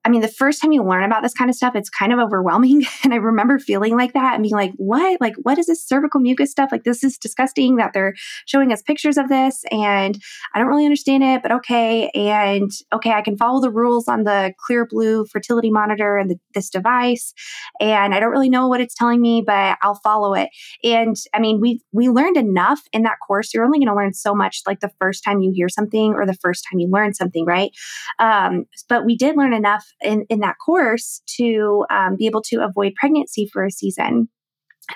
I 0.09 0.11
mean, 0.11 0.21
the 0.21 0.27
first 0.27 0.59
time 0.59 0.71
you 0.71 0.83
learn 0.83 1.03
about 1.03 1.21
this 1.21 1.35
kind 1.35 1.51
of 1.51 1.55
stuff, 1.55 1.75
it's 1.75 1.89
kind 1.89 2.11
of 2.11 2.17
overwhelming. 2.17 2.83
And 3.03 3.13
I 3.13 3.17
remember 3.17 3.59
feeling 3.59 3.95
like 3.95 4.13
that 4.13 4.33
and 4.33 4.43
being 4.43 4.55
like, 4.55 4.73
what? 4.75 5.21
Like, 5.21 5.35
what 5.43 5.57
is 5.57 5.67
this 5.67 5.85
cervical 5.85 6.19
mucus 6.19 6.51
stuff? 6.51 6.69
Like, 6.71 6.83
this 6.83 7.03
is 7.03 7.17
disgusting 7.17 7.77
that 7.77 7.93
they're 7.93 8.13
showing 8.45 8.73
us 8.73 8.81
pictures 8.81 9.17
of 9.17 9.29
this. 9.29 9.63
And 9.71 10.19
I 10.53 10.59
don't 10.59 10.67
really 10.67 10.85
understand 10.85 11.23
it, 11.23 11.41
but 11.41 11.51
okay. 11.51 12.09
And 12.09 12.69
okay, 12.93 13.11
I 13.11 13.21
can 13.21 13.37
follow 13.37 13.61
the 13.61 13.71
rules 13.71 14.07
on 14.07 14.23
the 14.23 14.53
Clearblue 14.69 15.29
fertility 15.29 15.71
monitor 15.71 16.17
and 16.17 16.29
the, 16.29 16.39
this 16.53 16.69
device. 16.69 17.33
And 17.79 18.13
I 18.13 18.19
don't 18.19 18.31
really 18.31 18.49
know 18.49 18.67
what 18.67 18.81
it's 18.81 18.95
telling 18.95 19.21
me, 19.21 19.43
but 19.45 19.77
I'll 19.81 19.99
follow 20.03 20.33
it. 20.33 20.49
And 20.83 21.15
I 21.33 21.39
mean, 21.39 21.61
we 21.61 21.81
we 21.91 22.09
learned 22.09 22.37
enough 22.37 22.81
in 22.91 23.03
that 23.03 23.17
course. 23.25 23.53
You're 23.53 23.65
only 23.65 23.79
going 23.79 23.87
to 23.87 23.95
learn 23.95 24.13
so 24.13 24.33
much 24.35 24.61
like 24.65 24.79
the 24.79 24.91
first 24.99 25.23
time 25.23 25.39
you 25.39 25.51
hear 25.55 25.69
something 25.69 26.13
or 26.15 26.25
the 26.25 26.33
first 26.33 26.65
time 26.69 26.79
you 26.79 26.89
learn 26.89 27.13
something, 27.13 27.45
right? 27.45 27.71
Um, 28.19 28.65
but 28.87 29.05
we 29.05 29.15
did 29.15 29.37
learn 29.37 29.53
enough 29.53 29.85
in, 30.01 30.25
in 30.29 30.39
that 30.39 30.55
course 30.63 31.21
to 31.37 31.85
um, 31.89 32.15
be 32.17 32.25
able 32.25 32.41
to 32.43 32.63
avoid 32.63 32.93
pregnancy 32.95 33.49
for 33.51 33.65
a 33.65 33.71
season 33.71 34.29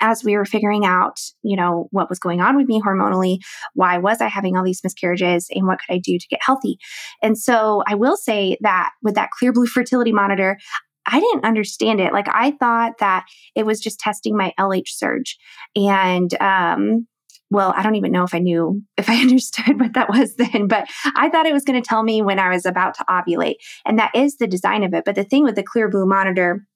as 0.00 0.24
we 0.24 0.36
were 0.36 0.44
figuring 0.44 0.84
out, 0.84 1.20
you 1.42 1.56
know, 1.56 1.88
what 1.90 2.08
was 2.08 2.18
going 2.18 2.40
on 2.40 2.56
with 2.56 2.66
me 2.66 2.82
hormonally, 2.82 3.38
why 3.74 3.98
was 3.98 4.20
I 4.20 4.28
having 4.28 4.56
all 4.56 4.64
these 4.64 4.82
miscarriages, 4.82 5.48
and 5.50 5.66
what 5.66 5.78
could 5.78 5.94
I 5.94 5.98
do 5.98 6.18
to 6.18 6.28
get 6.28 6.40
healthy? 6.42 6.78
And 7.22 7.38
so 7.38 7.82
I 7.86 7.94
will 7.94 8.16
say 8.16 8.56
that 8.60 8.90
with 9.02 9.14
that 9.14 9.30
Clearblue 9.40 9.68
fertility 9.68 10.12
monitor, 10.12 10.58
I 11.06 11.20
didn't 11.20 11.44
understand 11.44 12.00
it. 12.00 12.12
Like 12.12 12.28
I 12.28 12.52
thought 12.52 12.94
that 12.98 13.26
it 13.54 13.66
was 13.66 13.80
just 13.80 14.00
testing 14.00 14.36
my 14.36 14.52
LH 14.58 14.88
surge, 14.88 15.36
and 15.76 16.32
um, 16.40 17.06
well, 17.50 17.72
I 17.76 17.82
don't 17.82 17.94
even 17.94 18.12
know 18.12 18.24
if 18.24 18.34
I 18.34 18.38
knew 18.38 18.82
if 18.96 19.08
I 19.08 19.16
understood 19.20 19.80
what 19.80 19.94
that 19.94 20.08
was 20.08 20.36
then, 20.36 20.68
but 20.68 20.88
I 21.16 21.28
thought 21.28 21.46
it 21.46 21.52
was 21.52 21.64
going 21.64 21.80
to 21.80 21.86
tell 21.86 22.02
me 22.02 22.22
when 22.22 22.38
I 22.38 22.50
was 22.50 22.66
about 22.66 22.94
to 22.94 23.04
ovulate. 23.08 23.56
And 23.84 23.98
that 23.98 24.14
is 24.14 24.36
the 24.36 24.46
design 24.46 24.82
of 24.82 24.94
it. 24.94 25.04
But 25.04 25.14
the 25.14 25.24
thing 25.24 25.44
with 25.44 25.54
the 25.54 25.64
Clearblue 25.64 26.06
monitor, 26.06 26.66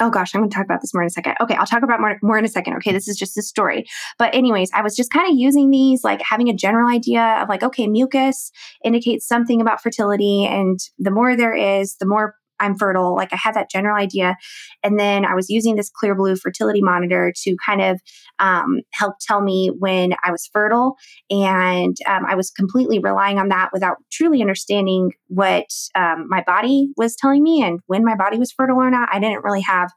oh 0.00 0.10
gosh, 0.10 0.34
I'm 0.34 0.40
going 0.40 0.50
to 0.50 0.54
talk 0.54 0.64
about 0.64 0.80
this 0.80 0.94
more 0.94 1.02
in 1.02 1.06
a 1.06 1.10
second. 1.10 1.34
Okay, 1.40 1.54
I'll 1.54 1.66
talk 1.66 1.82
about 1.82 2.00
more, 2.00 2.18
more 2.22 2.38
in 2.38 2.44
a 2.44 2.48
second. 2.48 2.74
Okay, 2.76 2.92
this 2.92 3.08
is 3.08 3.16
just 3.16 3.36
a 3.36 3.42
story. 3.42 3.86
But, 4.18 4.34
anyways, 4.34 4.70
I 4.74 4.82
was 4.82 4.96
just 4.96 5.12
kind 5.12 5.30
of 5.30 5.38
using 5.38 5.70
these, 5.70 6.02
like 6.02 6.22
having 6.22 6.48
a 6.48 6.54
general 6.54 6.92
idea 6.92 7.38
of 7.40 7.48
like, 7.48 7.62
okay, 7.62 7.86
mucus 7.86 8.50
indicates 8.84 9.26
something 9.26 9.60
about 9.60 9.82
fertility. 9.82 10.44
And 10.44 10.78
the 10.98 11.10
more 11.10 11.36
there 11.36 11.54
is, 11.54 11.96
the 11.96 12.06
more 12.06 12.34
I'm 12.62 12.78
fertile. 12.78 13.14
Like 13.14 13.32
I 13.32 13.36
had 13.36 13.54
that 13.54 13.70
general 13.70 13.96
idea. 13.96 14.36
And 14.82 14.98
then 14.98 15.24
I 15.24 15.34
was 15.34 15.50
using 15.50 15.74
this 15.74 15.90
Clearblue 15.90 16.38
fertility 16.40 16.80
monitor 16.80 17.32
to 17.42 17.56
kind 17.64 17.82
of 17.82 18.00
um, 18.38 18.80
help 18.92 19.16
tell 19.20 19.42
me 19.42 19.70
when 19.78 20.14
I 20.24 20.30
was 20.30 20.48
fertile. 20.52 20.96
And 21.30 21.96
um, 22.06 22.24
I 22.26 22.34
was 22.34 22.50
completely 22.50 22.98
relying 22.98 23.38
on 23.38 23.48
that 23.48 23.70
without 23.72 23.96
truly 24.10 24.40
understanding 24.40 25.12
what 25.28 25.66
um, 25.94 26.26
my 26.28 26.42
body 26.46 26.90
was 26.96 27.16
telling 27.16 27.42
me 27.42 27.62
and 27.62 27.80
when 27.86 28.04
my 28.04 28.14
body 28.14 28.38
was 28.38 28.52
fertile 28.52 28.78
or 28.78 28.90
not. 28.90 29.08
I 29.12 29.18
didn't 29.18 29.44
really 29.44 29.62
have 29.62 29.90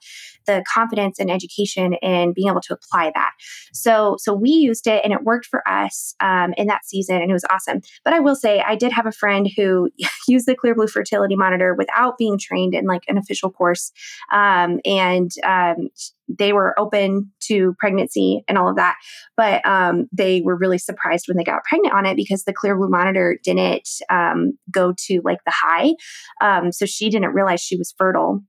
the 0.48 0.64
confidence 0.72 1.20
and 1.20 1.32
education 1.32 1.94
in 1.94 2.34
being 2.34 2.50
able 2.50 2.62
to 2.62 2.74
apply 2.74 3.12
that. 3.16 3.32
So, 3.74 4.16
so 4.20 4.34
we 4.34 4.52
used 4.52 4.88
it 4.88 5.04
and 5.04 5.14
it 5.14 5.24
worked 5.24 5.46
for 5.46 5.68
us 5.68 6.16
um, 6.20 6.54
in 6.58 6.68
that 6.68 6.86
season 6.86 7.22
and 7.22 7.30
it 7.30 7.34
was 7.34 7.46
awesome. 7.50 7.82
But 8.04 8.14
I 8.14 8.20
will 8.20 8.36
say, 8.36 8.62
I 8.62 8.76
did 8.76 8.92
have 8.92 9.06
a 9.06 9.12
friend 9.12 9.50
who 9.56 9.90
used 10.28 10.46
the 10.46 10.56
Clearblue 10.56 10.90
fertility 10.90 11.36
monitor 11.36 11.74
without 11.76 12.18
being 12.18 12.38
trained 12.38 12.55
in 12.56 12.86
like 12.86 13.04
an 13.08 13.18
official 13.18 13.52
course. 13.52 13.92
Um, 14.32 14.80
and 14.86 15.32
um, 15.46 15.90
they 16.28 16.54
were 16.54 16.78
open 16.80 17.32
to 17.42 17.76
pregnancy 17.80 18.44
and 18.48 18.58
all 18.58 18.70
of 18.70 18.78
that. 18.78 18.96
But 19.38 19.66
um, 19.66 20.08
they 20.12 20.42
were 20.42 20.56
really 20.56 20.78
surprised 20.78 21.28
when 21.28 21.38
they 21.38 21.44
got 21.44 21.64
pregnant 21.64 21.94
on 21.94 22.06
it 22.06 22.16
because 22.16 22.44
the 22.44 22.54
Clearblue 22.54 22.90
monitor 22.90 23.38
didn't 23.44 23.88
um, 24.10 24.58
go 24.72 24.94
to 25.08 25.22
like 25.24 25.40
the 25.46 25.54
high. 25.56 25.94
Um, 26.42 26.72
so 26.72 26.86
she 26.86 27.10
didn't 27.10 27.34
realize 27.34 27.62
she 27.62 27.78
was 27.78 27.94
fertile 27.98 28.42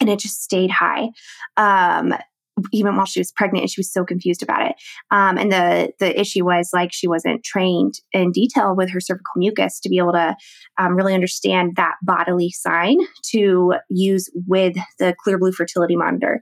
and 0.00 0.08
it 0.08 0.18
just 0.18 0.42
stayed 0.42 0.70
high. 0.70 1.10
Um, 1.56 2.14
even 2.72 2.96
while 2.96 3.06
she 3.06 3.20
was 3.20 3.32
pregnant 3.32 3.62
and 3.62 3.70
she 3.70 3.80
was 3.80 3.92
so 3.92 4.04
confused 4.04 4.42
about 4.42 4.66
it. 4.66 4.76
Um, 5.10 5.38
and 5.38 5.52
the 5.52 5.92
the 5.98 6.18
issue 6.18 6.44
was 6.44 6.70
like 6.72 6.92
she 6.92 7.08
wasn't 7.08 7.44
trained 7.44 7.94
in 8.12 8.32
detail 8.32 8.74
with 8.76 8.90
her 8.90 9.00
cervical 9.00 9.32
mucus 9.36 9.80
to 9.80 9.88
be 9.88 9.98
able 9.98 10.12
to 10.12 10.36
um, 10.78 10.96
really 10.96 11.14
understand 11.14 11.76
that 11.76 11.94
bodily 12.02 12.50
sign 12.50 12.98
to 13.30 13.74
use 13.88 14.28
with 14.46 14.76
the 14.98 15.14
Clearblue 15.26 15.54
fertility 15.54 15.96
monitor. 15.96 16.40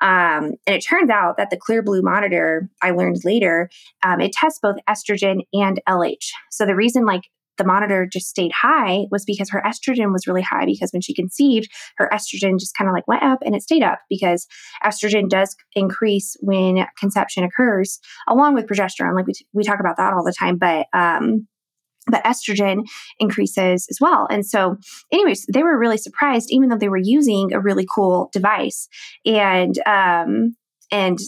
Um, 0.00 0.52
and 0.66 0.76
it 0.76 0.80
turns 0.80 1.10
out 1.10 1.36
that 1.36 1.50
the 1.50 1.58
Clearblue 1.58 2.02
monitor 2.02 2.68
i 2.82 2.90
learned 2.90 3.18
later 3.24 3.68
um, 4.04 4.20
it 4.20 4.32
tests 4.32 4.58
both 4.62 4.76
estrogen 4.88 5.40
and 5.52 5.80
lh 5.88 6.32
so 6.50 6.66
the 6.66 6.74
reason 6.74 7.04
like 7.04 7.22
the 7.58 7.64
monitor 7.64 8.08
just 8.10 8.28
stayed 8.28 8.52
high 8.52 9.04
was 9.10 9.24
because 9.24 9.50
her 9.50 9.62
estrogen 9.66 10.12
was 10.12 10.26
really 10.26 10.42
high 10.42 10.64
because 10.64 10.90
when 10.92 11.02
she 11.02 11.14
conceived, 11.14 11.68
her 11.96 12.08
estrogen 12.12 12.58
just 12.58 12.76
kind 12.76 12.88
of 12.88 12.94
like 12.94 13.06
went 13.06 13.22
up 13.22 13.40
and 13.44 13.54
it 13.54 13.62
stayed 13.62 13.82
up 13.82 14.00
because 14.08 14.46
estrogen 14.84 15.28
does 15.28 15.54
increase 15.74 16.36
when 16.40 16.86
conception 16.98 17.44
occurs 17.44 17.98
along 18.28 18.54
with 18.54 18.66
progesterone. 18.66 19.14
Like 19.14 19.26
we, 19.26 19.32
t- 19.34 19.46
we 19.52 19.64
talk 19.64 19.80
about 19.80 19.96
that 19.98 20.12
all 20.12 20.24
the 20.24 20.34
time, 20.38 20.56
but, 20.56 20.86
um, 20.92 21.46
but 22.06 22.24
estrogen 22.24 22.86
increases 23.18 23.86
as 23.90 23.98
well. 24.00 24.26
And 24.30 24.44
so, 24.44 24.76
anyways, 25.12 25.46
they 25.52 25.62
were 25.62 25.78
really 25.78 25.98
surprised, 25.98 26.48
even 26.50 26.68
though 26.68 26.78
they 26.78 26.88
were 26.88 26.96
using 26.96 27.52
a 27.52 27.60
really 27.60 27.86
cool 27.94 28.30
device. 28.32 28.88
And 29.26 29.78
um, 29.86 30.56
and 30.90 31.18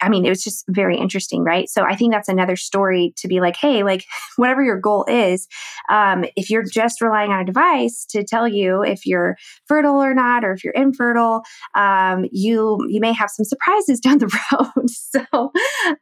I 0.00 0.08
mean, 0.08 0.24
it 0.24 0.30
was 0.30 0.42
just 0.42 0.64
very 0.68 0.96
interesting, 0.96 1.42
right? 1.44 1.68
So 1.68 1.82
I 1.82 1.96
think 1.96 2.12
that's 2.12 2.28
another 2.28 2.56
story 2.56 3.12
to 3.18 3.28
be 3.28 3.40
like, 3.40 3.56
hey, 3.56 3.82
like 3.82 4.04
whatever 4.36 4.62
your 4.62 4.80
goal 4.80 5.04
is, 5.08 5.46
um, 5.90 6.24
if 6.36 6.50
you're 6.50 6.64
just 6.64 7.00
relying 7.00 7.30
on 7.30 7.40
a 7.40 7.44
device 7.44 8.06
to 8.10 8.24
tell 8.24 8.48
you 8.48 8.82
if 8.82 9.06
you're 9.06 9.36
fertile 9.66 10.02
or 10.02 10.14
not, 10.14 10.44
or 10.44 10.52
if 10.52 10.64
you're 10.64 10.72
infertile, 10.72 11.42
um, 11.74 12.26
you 12.32 12.78
you 12.88 13.00
may 13.00 13.12
have 13.12 13.30
some 13.30 13.44
surprises 13.44 14.00
down 14.06 14.18
the 14.18 14.40
road. 14.52 14.90
so, 14.90 15.52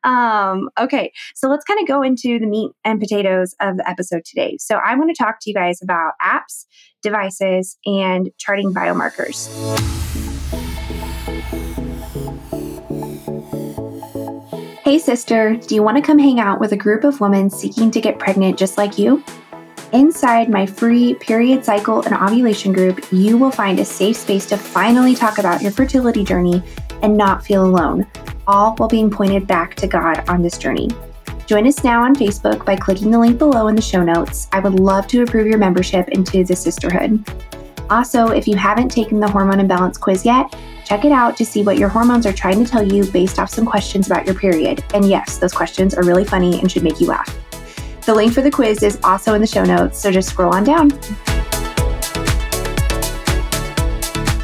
um, 0.04 0.68
okay, 0.78 1.12
so 1.34 1.48
let's 1.48 1.64
kind 1.64 1.80
of 1.80 1.88
go 1.88 2.02
into 2.02 2.38
the 2.38 2.46
meat 2.46 2.72
and 2.84 3.00
potatoes 3.00 3.54
of 3.60 3.76
the 3.76 3.88
episode 3.88 4.24
today. 4.24 4.56
So 4.58 4.76
I 4.76 4.94
want 4.94 5.14
to 5.14 5.22
talk 5.22 5.40
to 5.40 5.50
you 5.50 5.54
guys 5.54 5.80
about 5.82 6.12
apps, 6.22 6.66
devices, 7.02 7.76
and 7.86 8.30
charting 8.38 8.72
biomarkers. 8.72 10.03
Hey, 14.84 14.98
sister, 14.98 15.56
do 15.56 15.74
you 15.74 15.82
want 15.82 15.96
to 15.96 16.02
come 16.02 16.18
hang 16.18 16.38
out 16.38 16.60
with 16.60 16.72
a 16.72 16.76
group 16.76 17.04
of 17.04 17.18
women 17.18 17.48
seeking 17.48 17.90
to 17.90 18.02
get 18.02 18.18
pregnant 18.18 18.58
just 18.58 18.76
like 18.76 18.98
you? 18.98 19.24
Inside 19.94 20.50
my 20.50 20.66
free 20.66 21.14
period 21.14 21.64
cycle 21.64 22.02
and 22.02 22.12
ovulation 22.14 22.70
group, 22.70 23.02
you 23.10 23.38
will 23.38 23.50
find 23.50 23.80
a 23.80 23.84
safe 23.86 24.14
space 24.14 24.44
to 24.44 24.58
finally 24.58 25.14
talk 25.14 25.38
about 25.38 25.62
your 25.62 25.72
fertility 25.72 26.22
journey 26.22 26.62
and 27.00 27.16
not 27.16 27.42
feel 27.42 27.64
alone, 27.64 28.06
all 28.46 28.74
while 28.76 28.90
being 28.90 29.10
pointed 29.10 29.46
back 29.46 29.74
to 29.76 29.86
God 29.86 30.22
on 30.28 30.42
this 30.42 30.58
journey. 30.58 30.90
Join 31.46 31.66
us 31.66 31.82
now 31.82 32.02
on 32.02 32.14
Facebook 32.14 32.66
by 32.66 32.76
clicking 32.76 33.10
the 33.10 33.18
link 33.18 33.38
below 33.38 33.68
in 33.68 33.76
the 33.76 33.80
show 33.80 34.04
notes. 34.04 34.48
I 34.52 34.60
would 34.60 34.78
love 34.78 35.06
to 35.06 35.22
approve 35.22 35.46
your 35.46 35.56
membership 35.56 36.08
into 36.08 36.44
the 36.44 36.54
sisterhood. 36.54 37.24
Also, 37.90 38.28
if 38.28 38.48
you 38.48 38.56
haven't 38.56 38.88
taken 38.88 39.20
the 39.20 39.28
hormone 39.28 39.60
imbalance 39.60 39.98
quiz 39.98 40.24
yet, 40.24 40.54
check 40.84 41.04
it 41.04 41.12
out 41.12 41.36
to 41.36 41.44
see 41.44 41.62
what 41.62 41.78
your 41.78 41.88
hormones 41.88 42.26
are 42.26 42.32
trying 42.32 42.62
to 42.64 42.70
tell 42.70 42.82
you 42.82 43.04
based 43.04 43.38
off 43.38 43.50
some 43.50 43.66
questions 43.66 44.06
about 44.06 44.26
your 44.26 44.34
period. 44.34 44.82
And 44.94 45.08
yes, 45.08 45.38
those 45.38 45.52
questions 45.52 45.94
are 45.94 46.02
really 46.04 46.24
funny 46.24 46.60
and 46.60 46.70
should 46.70 46.82
make 46.82 47.00
you 47.00 47.08
laugh. 47.08 47.36
The 48.06 48.14
link 48.14 48.32
for 48.32 48.42
the 48.42 48.50
quiz 48.50 48.82
is 48.82 48.98
also 49.02 49.34
in 49.34 49.40
the 49.40 49.46
show 49.46 49.64
notes, 49.64 49.98
so 49.98 50.10
just 50.10 50.28
scroll 50.28 50.54
on 50.54 50.64
down. 50.64 50.90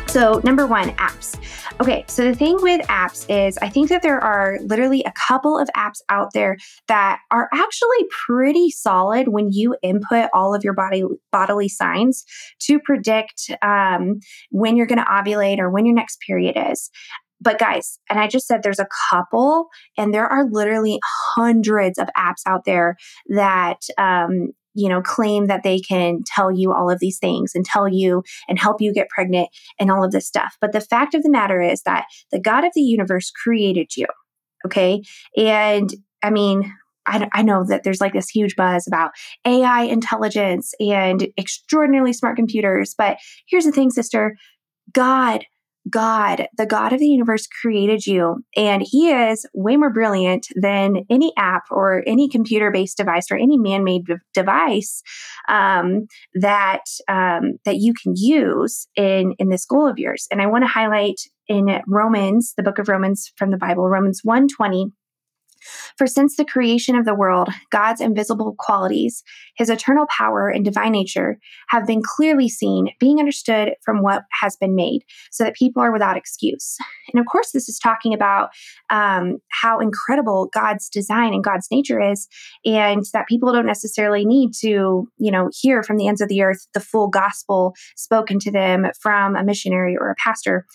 So, 0.09 0.41
number 0.45 0.67
one, 0.67 0.91
apps. 0.97 1.37
Okay, 1.81 2.05
so 2.09 2.25
the 2.25 2.35
thing 2.35 2.59
with 2.61 2.87
apps 2.89 3.25
is 3.31 3.57
I 3.63 3.71
think 3.71 3.89
that 3.89 4.03
there 4.03 4.21
are 4.21 4.59
literally 4.67 5.03
a 5.05 5.13
couple 5.13 5.57
of 5.57 5.67
apps 5.75 6.03
out 6.11 6.35
there 6.35 6.59
that 6.89 7.21
are 7.31 7.49
actually 7.55 8.07
pretty 8.27 8.69
solid 8.69 9.29
when 9.29 9.51
you 9.51 9.75
input 9.83 10.29
all 10.35 10.55
of 10.55 10.63
your 10.63 10.75
body 10.75 11.05
bodily 11.33 11.71
signs 11.71 12.27
to 12.65 12.81
predict 12.81 13.51
um, 13.63 14.21
when 14.51 14.77
you're 14.77 14.87
going 14.87 14.99
to 14.99 15.05
ovulate 15.05 15.59
or 15.59 15.71
when 15.71 15.87
your 15.87 15.95
next 15.95 16.19
period 16.21 16.55
is. 16.71 16.91
But 17.41 17.59
guys, 17.59 17.99
and 18.11 18.19
I 18.19 18.27
just 18.29 18.47
said 18.47 18.63
there's 18.63 18.79
a 18.79 18.89
couple, 19.11 19.69
and 19.97 20.13
there 20.13 20.27
are 20.27 20.45
literally 20.51 20.99
hundreds 21.35 21.99
of 21.99 22.09
apps 22.15 22.43
out 22.45 22.67
there 22.67 22.97
that 23.31 23.79
um, 23.97 24.51
you 24.75 24.89
know, 24.89 25.03
claim 25.03 25.47
that 25.47 25.63
they 25.63 25.81
can 25.81 26.21
tell 26.27 26.51
you 26.51 26.73
all 26.73 26.91
of 26.91 27.01
these 27.01 27.19
things 27.19 27.53
and 27.55 27.65
tell 27.65 27.89
you 27.89 28.23
and 28.49 28.59
help 28.59 28.81
you 28.81 28.93
get 28.93 29.09
pregnant 29.09 29.49
and 29.79 29.91
all 29.91 30.05
of 30.05 30.13
this 30.13 30.27
stuff. 30.27 30.57
But 30.61 30.73
the 30.73 30.81
fact 30.81 31.15
of 31.15 31.23
the 31.23 31.31
matter 31.31 31.61
is 31.61 31.83
that 31.83 32.07
the 32.31 32.41
God 32.41 32.65
of 32.65 32.73
the 32.75 32.83
universe 32.83 33.31
created 33.31 33.97
you. 33.97 34.07
Okay. 34.65 35.03
And 35.37 35.93
I 36.23 36.31
mean, 36.31 36.73
I, 37.07 37.29
I 37.33 37.43
know 37.43 37.65
that 37.65 37.83
there's 37.83 38.01
like 38.01 38.13
this 38.13 38.29
huge 38.29 38.57
buzz 38.57 38.87
about 38.87 39.13
AI 39.45 39.83
intelligence 39.83 40.75
and 40.79 41.29
extraordinarily 41.39 42.13
smart 42.13 42.37
computers. 42.37 42.95
But 42.97 43.19
here's 43.49 43.65
the 43.65 43.73
thing, 43.73 43.91
sister 43.91 44.37
God 44.93 45.45
God, 45.91 46.47
the 46.57 46.67
God 46.67 46.93
of 46.93 47.01
the 47.01 47.07
universe, 47.07 47.47
created 47.47 48.07
you, 48.07 48.45
and 48.57 48.83
He 48.85 49.11
is 49.11 49.47
way 49.55 49.77
more 49.77 49.93
brilliant 49.93 50.47
than 50.55 51.05
any 51.11 51.33
app 51.37 51.65
or 51.71 52.03
any 52.07 52.29
computer 52.29 52.71
based 52.71 52.97
device 52.97 53.27
or 53.31 53.37
any 53.37 53.59
man 53.59 53.85
made 53.85 54.07
device 54.35 55.03
um, 55.49 56.07
that 56.35 56.85
um, 57.09 57.59
that 57.65 57.77
you 57.77 57.95
can 57.95 58.15
use 58.17 58.87
in 58.97 59.35
in 59.39 59.49
this 59.49 59.65
goal 59.65 59.89
of 59.89 59.99
yours. 59.99 60.27
And 60.31 60.41
I 60.41 60.47
want 60.47 60.65
to 60.65 60.69
highlight 60.69 61.21
in 61.49 61.81
Romans, 61.89 62.55
the 62.57 62.63
book 62.63 62.79
of 62.79 62.89
Romans 62.89 63.33
from 63.37 63.51
the 63.51 63.57
Bible, 63.57 63.89
Romans 63.89 64.21
120 64.23 64.93
for 65.97 66.07
since 66.07 66.37
the 66.37 66.45
creation 66.45 66.97
of 66.97 67.05
the 67.05 67.15
world, 67.15 67.49
God's 67.71 68.01
invisible 68.01 68.55
qualities, 68.59 69.23
his 69.57 69.71
eternal 69.71 70.07
power 70.07 70.49
and 70.49 70.65
divine 70.65 70.93
nature, 70.93 71.39
have 71.69 71.87
been 71.87 72.03
clearly 72.05 72.49
seen, 72.49 72.91
being 72.99 73.19
understood 73.19 73.75
from 73.83 74.03
what 74.03 74.23
has 74.41 74.57
been 74.57 74.75
made, 74.75 75.03
so 75.31 75.45
that 75.45 75.55
people 75.55 75.83
are 75.83 75.93
without 75.93 76.17
excuse. 76.17 76.77
And 77.13 77.21
of 77.21 77.27
course, 77.27 77.51
this 77.53 77.69
is 77.69 77.79
talking 77.79 78.15
about 78.15 78.51
um, 78.91 79.39
how 79.51 79.81
incredible 79.81 80.49
God's 80.53 80.89
design 80.89 81.33
and 81.35 81.45
God's 81.45 81.69
nature 81.71 82.01
is, 82.01 82.29
and 82.65 83.05
that 83.13 83.29
people 83.29 83.53
don't 83.53 83.67
necessarily 83.67 84.25
need 84.25 84.53
to, 84.61 85.09
you 85.19 85.31
know, 85.31 85.51
hear 85.53 85.83
from 85.83 85.97
the 85.97 86.09
ends 86.09 86.21
of 86.21 86.29
the 86.29 86.43
earth 86.43 86.67
the 86.75 86.81
full 86.81 87.09
gospel 87.09 87.75
spoken 87.97 88.39
to 88.41 88.51
them 88.51 88.87
from 89.01 89.37
a 89.37 89.45
missionary 89.45 89.97
or 89.97 90.11
a 90.11 90.15
pastor, 90.17 90.67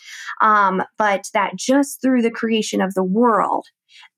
um, 0.41 0.83
but 0.97 1.25
that 1.33 1.55
just 1.55 2.01
through 2.01 2.21
the 2.21 2.31
creation 2.31 2.81
of 2.81 2.93
the 2.93 3.03
world, 3.03 3.67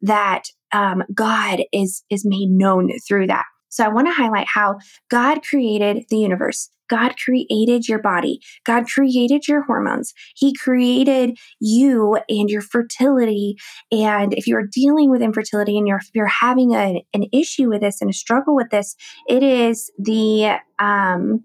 that 0.01 0.43
um, 0.73 1.03
God 1.13 1.63
is 1.71 2.03
is 2.09 2.25
made 2.25 2.49
known 2.49 2.91
through 3.07 3.27
that. 3.27 3.45
So 3.69 3.83
I 3.83 3.89
want 3.89 4.07
to 4.07 4.13
highlight 4.13 4.47
how 4.47 4.77
God 5.09 5.43
created 5.43 6.05
the 6.09 6.17
universe. 6.17 6.69
God 6.89 7.15
created 7.17 7.87
your 7.87 7.99
body. 7.99 8.39
God 8.65 8.87
created 8.87 9.47
your 9.47 9.63
hormones. 9.63 10.13
He 10.35 10.53
created 10.53 11.37
you 11.59 12.17
and 12.29 12.49
your 12.49 12.61
fertility. 12.61 13.57
And 13.91 14.33
if 14.33 14.47
you're 14.47 14.65
dealing 14.65 15.11
with 15.11 15.21
infertility 15.21 15.77
and 15.77 15.87
you're, 15.87 16.01
you're 16.13 16.27
having 16.27 16.73
a, 16.73 17.03
an 17.13 17.25
issue 17.33 17.69
with 17.69 17.81
this 17.81 18.01
and 18.01 18.09
a 18.09 18.13
struggle 18.13 18.55
with 18.55 18.69
this, 18.69 18.95
it 19.27 19.43
is 19.43 19.91
the 19.99 20.59
um, 20.79 21.43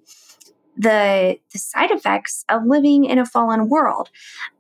the, 0.77 1.39
the 1.53 1.59
side 1.59 1.91
effects 1.91 2.45
of 2.49 2.63
living 2.67 3.05
in 3.05 3.19
a 3.19 3.27
fallen 3.27 3.69
world. 3.69 4.09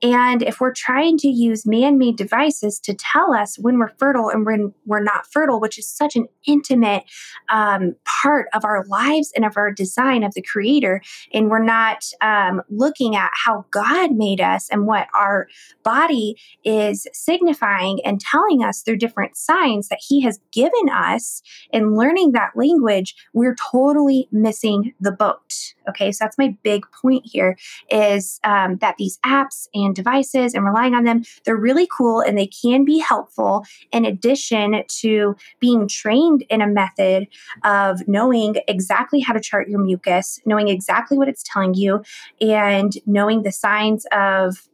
And 0.03 0.43
if 0.43 0.61
we're 0.61 0.73
trying 0.73 1.17
to 1.19 1.29
use 1.29 1.67
man 1.67 1.99
made 1.99 2.17
devices 2.17 2.79
to 2.81 2.95
tell 2.95 3.33
us 3.33 3.59
when 3.59 3.79
we're 3.79 3.93
fertile 3.99 4.29
and 4.29 4.45
when 4.45 4.75
we're 4.85 5.03
not 5.03 5.27
fertile, 5.33 5.61
which 5.61 5.79
is 5.79 5.89
such 5.89 6.15
an 6.15 6.29
intimate 6.47 7.05
um, 7.49 7.97
part 8.05 8.49
of 8.53 8.65
our 8.65 8.85
lives 8.87 9.33
and 9.35 9.45
of 9.45 9.57
our 9.57 9.73
design 9.73 10.23
of 10.23 10.35
the 10.35 10.43
Creator, 10.43 11.01
and 11.33 11.49
we're 11.49 11.65
not 11.65 12.05
um, 12.21 12.63
looking 12.69 13.17
at 13.17 13.31
how 13.33 13.65
God 13.71 14.13
made 14.13 14.41
us 14.41 14.69
and 14.71 14.87
what 14.87 15.09
our 15.15 15.49
body 15.83 16.37
is 16.65 17.07
signifying 17.13 18.01
and 18.05 18.21
telling 18.21 18.63
us 18.63 18.83
through 18.83 18.99
different 18.99 19.37
signs 19.37 19.89
that 19.89 20.01
He 20.07 20.21
has 20.23 20.41
given 20.53 20.89
us, 20.93 21.43
and 21.73 21.97
learning 21.97 22.33
that 22.33 22.51
language, 22.55 23.15
we're 23.33 23.57
totally 23.73 24.29
missing 24.31 24.93
the 25.01 25.13
boat. 25.13 25.75
Okay. 25.89 26.12
So 26.13 26.25
that's 26.25 26.39
my 26.39 26.57
big 26.63 26.85
point 26.93 27.25
here 27.25 27.57
is 27.91 28.41
um, 28.45 28.77
that 28.79 28.97
these 28.99 29.19
apps 29.25 29.69
and 29.75 29.95
devices 29.95 30.55
and 30.55 30.65
relying 30.65 30.95
on 30.95 31.05
them, 31.05 31.23
they're 31.45 31.57
really 31.57 31.87
cool 31.87 32.21
and 32.21 32.37
they 32.37 32.47
can 32.47 32.85
be 32.85 32.99
helpful 32.99 33.65
in 33.93 34.05
addition 34.05 34.83
to 35.01 35.37
being 35.61 35.89
trained 35.89 36.45
in 36.49 36.61
a 36.61 36.67
method 36.67 37.29
of 37.65 38.07
knowing 38.09 38.57
exactly 38.69 39.21
how 39.21 39.33
to 39.33 39.41
chart 39.41 39.69
your 39.69 39.81
mucus, 39.81 40.41
knowing 40.45 40.69
exactly 40.69 41.19
what 41.19 41.29
it's 41.29 41.43
telling 41.43 41.75
you, 41.75 42.03
and 42.41 42.95
knowing 43.07 43.43
the 43.43 43.53
signs 43.53 44.07
of 44.13 44.69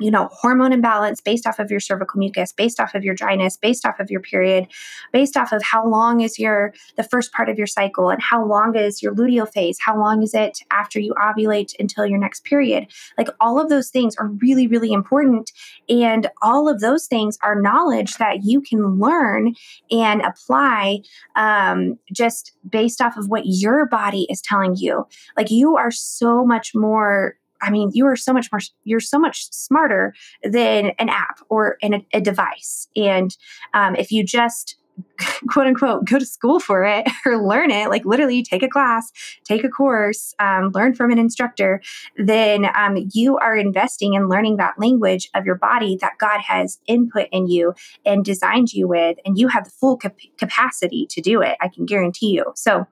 you 0.00 0.10
know, 0.10 0.28
hormone 0.32 0.72
imbalance 0.72 1.20
based 1.20 1.46
off 1.46 1.58
of 1.58 1.70
your 1.70 1.80
cervical 1.80 2.18
mucus, 2.18 2.52
based 2.52 2.80
off 2.80 2.94
of 2.94 3.04
your 3.04 3.14
dryness, 3.14 3.56
based 3.56 3.86
off 3.86 4.00
of 4.00 4.10
your 4.10 4.20
period, 4.20 4.66
based 5.12 5.36
off 5.36 5.52
of 5.52 5.62
how 5.62 5.86
long 5.86 6.20
is 6.20 6.38
your 6.38 6.72
the 6.96 7.02
first 7.02 7.32
part 7.32 7.48
of 7.48 7.58
your 7.58 7.66
cycle 7.66 8.08
and 8.08 8.22
how 8.22 8.44
long 8.44 8.74
is 8.74 9.02
your 9.02 9.14
luteal 9.14 9.50
phase, 9.50 9.78
how 9.80 9.98
long 9.98 10.22
is 10.22 10.32
it 10.34 10.60
after 10.70 10.98
you 10.98 11.14
ovulate 11.14 11.74
until 11.78 12.06
your 12.06 12.18
next 12.18 12.44
period. 12.44 12.86
Like 13.18 13.28
all 13.40 13.60
of 13.60 13.68
those 13.68 13.90
things 13.90 14.16
are 14.16 14.28
really 14.28 14.66
really 14.66 14.92
important 14.92 15.52
and 15.88 16.28
all 16.40 16.68
of 16.68 16.80
those 16.80 17.06
things 17.06 17.36
are 17.42 17.60
knowledge 17.60 18.16
that 18.16 18.44
you 18.44 18.62
can 18.62 18.98
learn 18.98 19.54
and 19.90 20.22
apply 20.22 21.00
um, 21.36 21.98
just 22.12 22.52
based 22.68 23.00
off 23.00 23.16
of 23.16 23.28
what 23.28 23.42
your 23.44 23.86
body 23.86 24.26
is 24.30 24.40
telling 24.40 24.74
you. 24.76 25.06
Like 25.36 25.50
you 25.50 25.76
are 25.76 25.90
so 25.90 26.44
much 26.44 26.74
more 26.74 27.36
I 27.62 27.70
mean, 27.70 27.90
you 27.94 28.06
are 28.06 28.16
so 28.16 28.32
much 28.32 28.50
more, 28.52 28.60
you're 28.84 29.00
so 29.00 29.18
much 29.18 29.50
smarter 29.52 30.14
than 30.42 30.92
an 30.98 31.08
app 31.08 31.40
or 31.48 31.76
in 31.80 31.94
a, 31.94 32.06
a 32.12 32.20
device. 32.20 32.88
And 32.96 33.34
um, 33.72 33.94
if 33.96 34.10
you 34.10 34.24
just 34.24 34.76
quote 35.48 35.66
unquote 35.66 36.04
go 36.04 36.18
to 36.18 36.26
school 36.26 36.60
for 36.60 36.84
it 36.84 37.06
or 37.26 37.42
learn 37.42 37.70
it 37.70 37.88
like 37.88 38.04
literally 38.04 38.42
take 38.42 38.62
a 38.62 38.68
class 38.68 39.10
take 39.44 39.64
a 39.64 39.68
course 39.68 40.34
um, 40.38 40.70
learn 40.74 40.94
from 40.94 41.10
an 41.10 41.18
instructor 41.18 41.80
then 42.16 42.66
um, 42.74 42.96
you 43.12 43.38
are 43.38 43.56
investing 43.56 44.14
in 44.14 44.28
learning 44.28 44.56
that 44.56 44.74
language 44.78 45.28
of 45.34 45.44
your 45.44 45.54
body 45.54 45.96
that 46.00 46.12
god 46.18 46.40
has 46.40 46.78
input 46.86 47.26
in 47.32 47.46
you 47.46 47.72
and 48.04 48.24
designed 48.24 48.72
you 48.72 48.86
with 48.86 49.16
and 49.24 49.38
you 49.38 49.48
have 49.48 49.64
the 49.64 49.70
full 49.70 49.96
cap- 49.96 50.16
capacity 50.36 51.06
to 51.08 51.20
do 51.20 51.40
it 51.40 51.56
i 51.60 51.68
can 51.68 51.86
guarantee 51.86 52.30
you 52.30 52.52
so 52.54 52.86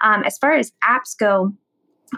um, 0.00 0.24
as 0.24 0.36
far 0.38 0.52
as 0.52 0.72
apps 0.82 1.16
go 1.16 1.52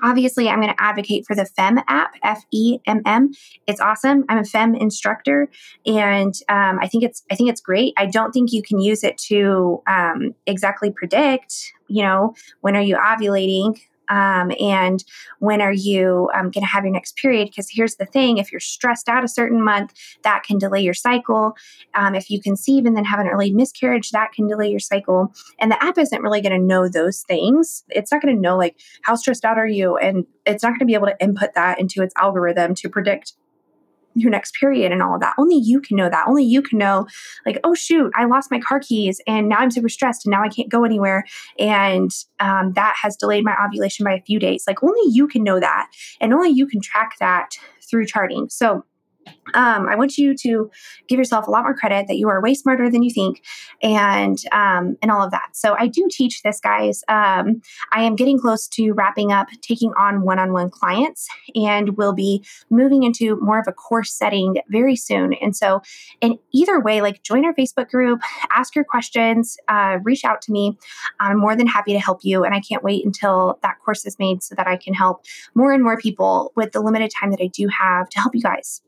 Obviously, 0.03 0.49
I'm 0.49 0.61
going 0.61 0.73
to 0.73 0.83
advocate 0.83 1.27
for 1.27 1.35
the 1.35 1.49
FEMM 1.59 1.83
app, 1.89 2.15
F 2.23 2.45
E 2.53 2.79
M 2.87 3.03
M. 3.05 3.33
It's 3.67 3.81
awesome. 3.81 4.25
I'm 4.29 4.39
a 4.39 4.43
FEMM 4.43 4.81
instructor, 4.81 5.49
and 5.85 6.35
um, 6.49 6.79
I 6.81 6.89
think 6.89 7.05
it's 7.05 7.23
I 7.31 7.35
think 7.35 7.51
it's 7.51 7.61
great. 7.61 7.95
I 7.97 8.07
don't 8.07 8.33
think 8.33 8.53
you 8.53 8.63
can 8.63 8.81
use 8.81 9.05
it 9.05 9.19
to 9.29 9.83
um, 9.87 10.35
exactly 10.47 10.91
predict, 10.91 11.73
you 11.89 12.03
know, 12.03 12.35
when 12.61 12.77
are 12.77 12.83
you 12.83 12.97
ovulating 12.97 13.79
um, 14.09 14.53
and 14.61 15.05
when 15.39 15.61
are 15.61 15.73
you 15.73 16.31
um, 16.35 16.51
going 16.51 16.63
to 16.63 16.71
have 16.71 16.85
your 16.85 16.93
next 16.93 17.17
period? 17.17 17.49
Because 17.49 17.69
here's 17.71 17.97
the 17.97 18.07
thing 18.07 18.39
if 18.39 18.53
you're 18.53 18.61
stressed 18.61 19.09
out 19.09 19.25
a 19.25 19.29
certain 19.29 19.63
month 19.63 19.93
that 20.23 20.43
can 20.43 20.59
delay 20.59 20.81
your 20.81 20.95
cycle. 20.95 21.57
Um, 21.95 22.15
if 22.15 22.31
you 22.31 22.41
conceive 22.41 22.87
and 22.87 22.97
then 22.97 23.05
have 23.05 23.21
an 23.21 23.29
early 23.29 23.53
miscarriage 23.53 24.11
that 24.11 24.33
can 24.33 24.47
delay 24.47 24.71
your 24.71 24.81
cycle. 24.81 25.33
And 25.59 25.71
the 25.71 25.83
app 25.83 25.99
isn't 25.99 26.23
really 26.23 26.41
going 26.41 26.59
to 26.59 26.65
know 26.65 26.89
those 26.89 27.23
things. 27.23 27.85
It's 27.89 28.13
not 28.13 28.23
going 28.23 28.35
to 28.35 28.41
know 28.41 28.57
like 28.57 28.79
how 29.03 29.15
stressed 29.15 29.45
out 29.45 29.59
are 29.59 29.67
you? 29.67 29.97
And 29.97 30.27
it's 30.45 30.63
not 30.63 30.71
going 30.71 30.81
to 30.81 30.87
be 30.87 30.95
able 30.95 31.09
to 31.09 31.21
input 31.21 31.55
that 31.55 31.81
into 31.81 32.03
its 32.03 32.15
algorithm 32.17 32.75
to 32.77 32.89
predict 32.89 33.35
your 34.17 34.31
next 34.31 34.55
period 34.55 34.93
and 34.93 35.03
all 35.03 35.15
of 35.15 35.21
that. 35.21 35.35
Only 35.39 35.57
you 35.57 35.81
can 35.81 35.97
know 35.97 36.09
that. 36.09 36.27
Only 36.27 36.45
you 36.45 36.63
can 36.63 36.79
know, 36.79 37.07
like, 37.45 37.61
oh, 37.65 37.75
shoot, 37.75 38.11
I 38.17 38.25
lost 38.25 38.51
my 38.51 38.59
car 38.59 38.81
keys 38.81 39.21
and 39.27 39.49
now 39.49 39.59
I'm 39.59 39.71
super 39.71 39.91
stressed 39.91 40.27
and 40.27 40.33
now 40.33 40.43
I 40.43 40.49
can't 40.49 40.71
go 40.71 40.85
anywhere. 40.85 41.25
And 41.59 42.11
um, 42.41 42.73
that 42.73 42.97
has 43.03 43.17
delayed 43.17 43.45
my 43.45 43.55
ovulation 43.63 44.05
by 44.05 44.15
a 44.15 44.23
few 44.23 44.39
days. 44.39 44.65
Like, 44.67 44.83
only 44.83 45.01
you 45.13 45.29
can 45.29 45.45
know 45.45 45.61
that. 45.61 45.89
And 46.21 46.33
only 46.33 46.51
you 46.51 46.67
can 46.67 46.81
track 46.81 47.17
that 47.21 47.51
through 47.89 48.07
charting. 48.07 48.49
So, 48.49 48.85
um, 49.55 49.89
I 49.89 49.97
want 49.97 50.19
you 50.19 50.35
to 50.37 50.71
give 51.09 51.19
yourself 51.19 51.47
a 51.47 51.51
lot 51.51 51.63
more 51.63 51.75
credit 51.75 52.07
that 52.09 52.17
you 52.17 52.29
are 52.29 52.43
way 52.43 52.55
smarter 52.55 52.91
than 52.91 53.03
you 53.03 53.11
think, 53.11 53.43
and 53.83 54.39
um, 54.53 54.97
and 55.03 55.11
all 55.11 55.23
of 55.23 55.31
that. 55.31 55.51
So 55.55 55.77
I 55.79 55.87
do 55.87 56.09
teach 56.11 56.43
this, 56.43 56.61
guys. 56.61 57.03
Um, 57.09 57.63
I 57.93 58.03
am 58.03 58.17
getting 58.17 58.39
close 58.39 58.67
to 58.69 58.93
wrapping 58.93 59.33
up 59.33 59.49
taking 59.63 59.93
on 59.99 60.23
one-on-one 60.23 60.71
clients, 60.71 61.29
and 61.55 61.97
will 61.97 62.13
be 62.13 62.45
moving 62.71 63.03
into 63.03 63.37
more 63.41 63.59
of 63.59 63.67
a 63.69 63.73
course 63.73 64.13
setting 64.13 64.57
very 64.69 64.97
soon. 64.97 65.33
And 65.35 65.57
so, 65.57 65.81
in 66.21 66.39
either 66.53 66.81
way, 66.81 67.01
like 67.01 67.23
join 67.23 67.45
our 67.45 67.55
Facebook 67.55 67.89
group, 67.89 68.21
ask 68.51 68.75
your 68.75 68.85
questions, 68.85 69.57
uh, 69.69 69.99
reach 70.03 70.25
out 70.25 70.43
to 70.43 70.53
me. 70.53 70.77
I'm 71.21 71.39
more 71.39 71.57
than 71.57 71.67
happy 71.67 71.93
to 71.93 72.01
help 72.01 72.21
you, 72.23 72.45
and 72.45 72.55
I 72.55 72.61
can't 72.61 72.83
wait 72.83 73.05
until 73.05 73.59
that 73.63 73.79
course 73.85 74.05
is 74.05 74.19
made 74.19 74.43
so 74.43 74.55
that 74.55 74.67
I 74.67 74.77
can 74.77 74.95
help 74.95 75.25
more 75.55 75.73
and 75.73 75.83
more 75.83 75.97
people 75.97 76.53
with 76.57 76.73
the 76.73 76.81
limited 76.81 77.11
time 77.11 77.31
that 77.31 77.41
I 77.41 77.47
do 77.47 77.69
have 77.69 78.09
to 78.11 78.21
help 78.21 78.35
you 78.35 78.43
guys. 78.43 78.83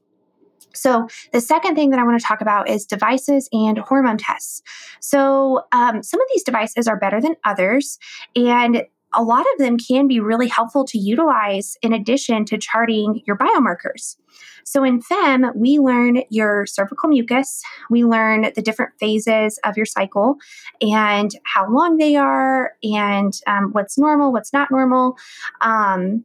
So, 0.75 1.09
the 1.33 1.41
second 1.41 1.75
thing 1.75 1.91
that 1.91 1.99
I 1.99 2.05
want 2.05 2.21
to 2.21 2.27
talk 2.27 2.41
about 2.41 2.69
is 2.69 2.87
devices 2.87 3.49
and 3.53 3.79
hormone 3.79 4.19
tests. 4.19 4.63
So, 5.01 5.63
um, 5.73 6.03
some 6.03 6.21
of 6.21 6.27
these 6.33 6.43
devices 6.43 6.87
are 6.87 6.99
better 6.99 7.21
than 7.21 7.37
others, 7.45 7.99
and 8.37 8.85
a 9.15 9.23
lot 9.23 9.47
of 9.55 9.59
them 9.59 9.79
can 9.79 10.07
be 10.07 10.21
really 10.21 10.49
helpful 10.49 10.85
to 10.85 10.99
utilize 10.99 11.77
in 11.83 11.93
addition 11.93 12.45
to 12.45 12.59
charting 12.59 13.23
your 13.27 13.37
biomarkers. 13.37 14.17
So, 14.65 14.85
in 14.85 15.01
FEMM, 15.01 15.57
we 15.57 15.79
learn 15.79 16.23
your 16.29 16.67
cervical 16.67 17.09
mucus, 17.09 17.63
we 17.89 18.05
learn 18.05 18.53
the 18.55 18.63
different 18.63 18.93
phases 19.01 19.59
of 19.65 19.77
your 19.77 19.87
cycle 19.87 20.37
and 20.83 21.31
how 21.45 21.71
long 21.71 21.97
they 21.97 22.17
are, 22.17 22.75
and 22.83 23.33
um, 23.47 23.71
what's 23.73 23.97
normal, 23.97 24.33
what's 24.33 24.53
not 24.53 24.71
normal. 24.71 25.17
Um, 25.63 26.25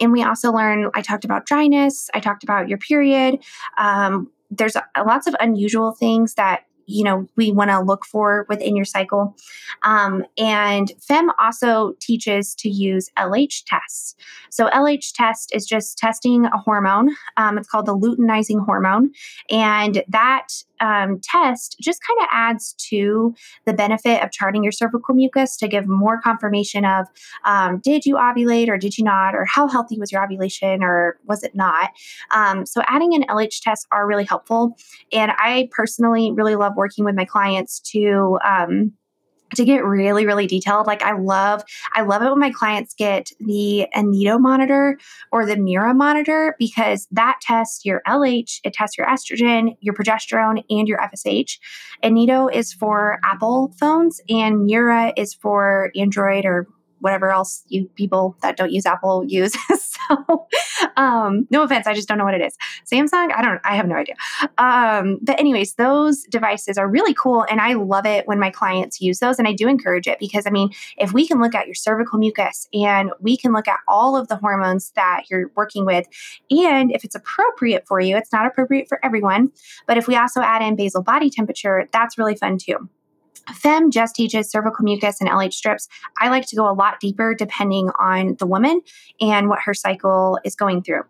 and 0.00 0.12
we 0.12 0.22
also 0.22 0.52
learn, 0.52 0.90
I 0.94 1.02
talked 1.02 1.24
about 1.24 1.46
dryness, 1.46 2.08
I 2.14 2.20
talked 2.20 2.42
about 2.42 2.68
your 2.68 2.78
period. 2.78 3.42
Um, 3.78 4.30
there's 4.50 4.76
lots 4.96 5.26
of 5.26 5.34
unusual 5.40 5.92
things 5.92 6.34
that 6.34 6.64
you 6.86 7.04
know 7.04 7.28
we 7.36 7.52
want 7.52 7.70
to 7.70 7.80
look 7.80 8.04
for 8.04 8.46
within 8.48 8.74
your 8.74 8.84
cycle. 8.84 9.36
Um, 9.82 10.24
and 10.36 10.92
FEMM 10.98 11.28
also 11.38 11.94
teaches 12.00 12.54
to 12.56 12.68
use 12.68 13.08
LH 13.16 13.62
tests. 13.66 14.16
So 14.50 14.68
LH 14.68 15.12
test 15.14 15.54
is 15.54 15.66
just 15.66 15.98
testing 15.98 16.46
a 16.46 16.58
hormone. 16.58 17.14
Um, 17.36 17.58
it's 17.58 17.68
called 17.68 17.86
the 17.86 17.96
luteinizing 17.96 18.64
hormone, 18.64 19.12
and 19.50 20.02
that 20.08 20.48
um, 20.80 21.20
test 21.22 21.76
just 21.80 22.00
kind 22.06 22.18
of 22.20 22.28
adds 22.30 22.74
to 22.88 23.34
the 23.66 23.72
benefit 23.72 24.22
of 24.22 24.30
charting 24.30 24.62
your 24.62 24.72
cervical 24.72 25.14
mucus 25.14 25.56
to 25.58 25.68
give 25.68 25.86
more 25.86 26.20
confirmation 26.20 26.84
of 26.84 27.06
um, 27.44 27.80
did 27.82 28.04
you 28.04 28.16
ovulate 28.16 28.68
or 28.68 28.78
did 28.78 28.96
you 28.98 29.04
not, 29.04 29.34
or 29.34 29.44
how 29.44 29.68
healthy 29.68 29.98
was 29.98 30.10
your 30.10 30.22
ovulation 30.22 30.82
or 30.82 31.18
was 31.26 31.42
it 31.42 31.54
not. 31.54 31.90
Um, 32.32 32.66
so 32.66 32.82
adding 32.86 33.14
an 33.14 33.24
LH 33.28 33.62
test 33.62 33.86
are 33.92 34.06
really 34.06 34.24
helpful, 34.24 34.76
and 35.12 35.32
I 35.32 35.68
personally 35.70 36.32
really 36.32 36.56
love 36.56 36.72
working 36.76 37.04
with 37.04 37.14
my 37.14 37.24
clients 37.24 37.80
to 37.92 38.38
um, 38.44 38.92
to 39.54 39.64
get 39.64 39.84
really 39.84 40.26
really 40.26 40.46
detailed. 40.46 40.86
Like 40.86 41.02
i 41.02 41.12
love 41.12 41.62
i 41.94 42.02
love 42.02 42.22
it 42.22 42.30
when 42.30 42.38
my 42.38 42.50
clients 42.50 42.94
get 42.94 43.30
the 43.38 43.86
Inito 43.94 44.40
monitor 44.40 44.98
or 45.32 45.46
the 45.46 45.56
mira 45.56 45.94
monitor 45.94 46.56
because 46.58 47.06
that 47.10 47.38
tests 47.40 47.84
your 47.84 48.02
lh 48.06 48.60
it 48.64 48.72
tests 48.72 48.96
your 48.98 49.06
estrogen 49.06 49.76
your 49.80 49.94
progesterone 49.94 50.64
and 50.68 50.88
your 50.88 50.98
fsh 50.98 51.58
Inito 52.02 52.52
is 52.52 52.72
for 52.72 53.18
apple 53.24 53.72
phones 53.78 54.20
and 54.28 54.64
mira 54.64 55.12
is 55.16 55.34
for 55.34 55.90
android 55.96 56.44
or 56.44 56.66
whatever 57.00 57.30
else 57.30 57.62
you 57.68 57.86
people 57.94 58.36
that 58.42 58.56
don't 58.56 58.72
use 58.72 58.86
Apple 58.86 59.24
use. 59.28 59.52
so, 59.78 60.46
um, 60.96 61.46
no 61.50 61.62
offense, 61.62 61.86
I 61.86 61.94
just 61.94 62.08
don't 62.08 62.18
know 62.18 62.24
what 62.24 62.34
it 62.34 62.42
is. 62.42 62.56
Samsung, 62.90 63.32
I 63.34 63.42
don't, 63.42 63.60
I 63.64 63.76
have 63.76 63.86
no 63.86 63.96
idea. 63.96 64.14
Um, 64.58 65.18
but 65.22 65.38
anyways, 65.38 65.74
those 65.74 66.22
devices 66.24 66.78
are 66.78 66.88
really 66.88 67.14
cool, 67.14 67.44
and 67.50 67.60
I 67.60 67.74
love 67.74 68.06
it 68.06 68.26
when 68.26 68.38
my 68.38 68.50
clients 68.50 69.00
use 69.00 69.18
those, 69.18 69.38
and 69.38 69.46
I 69.46 69.52
do 69.52 69.68
encourage 69.68 70.06
it 70.06 70.18
because 70.18 70.46
I 70.46 70.50
mean, 70.50 70.70
if 70.96 71.12
we 71.12 71.26
can 71.26 71.40
look 71.40 71.54
at 71.54 71.66
your 71.66 71.74
cervical 71.74 72.18
mucus 72.18 72.68
and 72.72 73.10
we 73.20 73.36
can 73.36 73.52
look 73.52 73.68
at 73.68 73.80
all 73.88 74.16
of 74.16 74.28
the 74.28 74.36
hormones 74.36 74.92
that 74.96 75.24
you're 75.30 75.50
working 75.56 75.84
with, 75.84 76.06
and 76.50 76.92
if 76.92 77.04
it's 77.04 77.14
appropriate 77.14 77.86
for 77.86 78.00
you, 78.00 78.16
it's 78.16 78.32
not 78.32 78.46
appropriate 78.46 78.88
for 78.88 79.04
everyone, 79.04 79.50
but 79.86 79.96
if 79.96 80.06
we 80.06 80.16
also 80.16 80.40
add 80.40 80.62
in 80.62 80.76
basal 80.76 81.02
body 81.02 81.30
temperature, 81.30 81.88
that's 81.92 82.18
really 82.18 82.36
fun 82.36 82.58
too. 82.58 82.88
FEMM 83.50 83.90
just 83.90 84.14
teaches 84.14 84.50
cervical 84.50 84.84
mucus 84.84 85.20
and 85.20 85.28
LH 85.28 85.54
strips. 85.54 85.88
I 86.18 86.28
like 86.28 86.46
to 86.48 86.56
go 86.56 86.70
a 86.70 86.74
lot 86.74 87.00
deeper 87.00 87.34
depending 87.34 87.90
on 87.98 88.36
the 88.38 88.46
woman 88.46 88.80
and 89.20 89.48
what 89.48 89.60
her 89.64 89.74
cycle 89.74 90.38
is 90.44 90.54
going 90.54 90.82
through. 90.82 91.02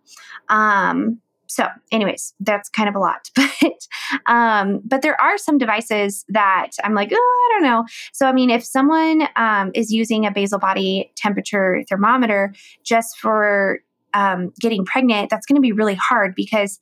Um, 0.48 1.20
so, 1.50 1.66
anyways, 1.90 2.32
that's 2.38 2.68
kind 2.68 2.88
of 2.88 2.94
a 2.94 3.00
lot, 3.00 3.28
but 3.34 3.86
um, 4.26 4.80
but 4.84 5.02
there 5.02 5.20
are 5.20 5.36
some 5.36 5.58
devices 5.58 6.24
that 6.28 6.70
I'm 6.84 6.94
like, 6.94 7.10
oh, 7.12 7.50
I 7.50 7.54
don't 7.54 7.64
know. 7.64 7.86
So, 8.12 8.26
I 8.26 8.32
mean, 8.32 8.50
if 8.50 8.64
someone 8.64 9.26
um, 9.34 9.72
is 9.74 9.92
using 9.92 10.26
a 10.26 10.30
basal 10.30 10.60
body 10.60 11.12
temperature 11.16 11.82
thermometer 11.88 12.54
just 12.84 13.18
for 13.18 13.80
um, 14.14 14.52
getting 14.60 14.84
pregnant, 14.84 15.28
that's 15.28 15.44
going 15.44 15.56
to 15.56 15.60
be 15.60 15.72
really 15.72 15.96
hard 15.96 16.36
because 16.36 16.78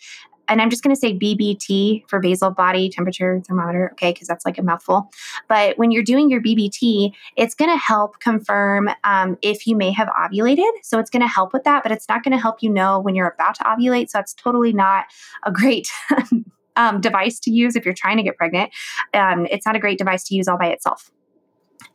and 0.49 0.63
I'm 0.63 0.71
just 0.71 0.83
going 0.83 0.95
to 0.95 1.01
say 1.01 1.15
BBT 1.15 2.09
for 2.09 2.21
basal 2.21 2.51
body 2.51 2.89
temperature 2.89 3.41
thermometer, 3.47 3.91
okay, 3.93 4.13
because 4.13 4.29
that's 4.29 4.45
like 4.45 4.59
a 4.59 4.63
mouthful. 4.63 5.11
But 5.49 5.79
when 5.79 5.91
you're 5.91 6.03
doing 6.03 6.31
your 6.31 6.43
BBT, 6.43 7.13
it's 7.37 7.55
going 7.55 7.71
to 7.71 7.77
help 7.77 8.21
confirm 8.21 8.91
um, 9.05 9.39
if 9.43 9.67
you 9.67 9.77
may 9.77 9.93
have 9.93 10.09
ovulated. 10.09 10.71
So 10.83 10.99
it's 10.99 11.11
going 11.11 11.23
to 11.23 11.29
help 11.29 11.53
with 11.53 11.65
that, 11.65 11.83
but 11.83 11.93
it's 11.93 12.09
not 12.09 12.23
going 12.23 12.33
to 12.33 12.41
help 12.41 12.63
you 12.63 12.71
know 12.71 12.99
when 12.99 13.15
you're 13.15 13.29
about 13.29 13.57
to 13.57 13.65
ovulate. 13.65 14.11
So 14.11 14.19
it's 14.19 14.35
totally 14.35 14.73
not 14.73 15.07
a 15.45 15.53
great. 15.53 15.89
um, 16.77 17.01
device 17.01 17.41
to 17.41 17.51
use 17.51 17.75
if 17.75 17.85
you're 17.85 17.93
trying 17.93 18.19
to 18.19 18.23
get 18.23 18.37
pregnant. 18.37 18.71
Um, 19.13 19.47
it's 19.51 19.67
not 19.67 19.75
a 19.75 19.81
great 19.81 19.99
device 19.99 20.23
to 20.29 20.37
use 20.37 20.47
all 20.47 20.57
by 20.57 20.69
itself. 20.69 21.11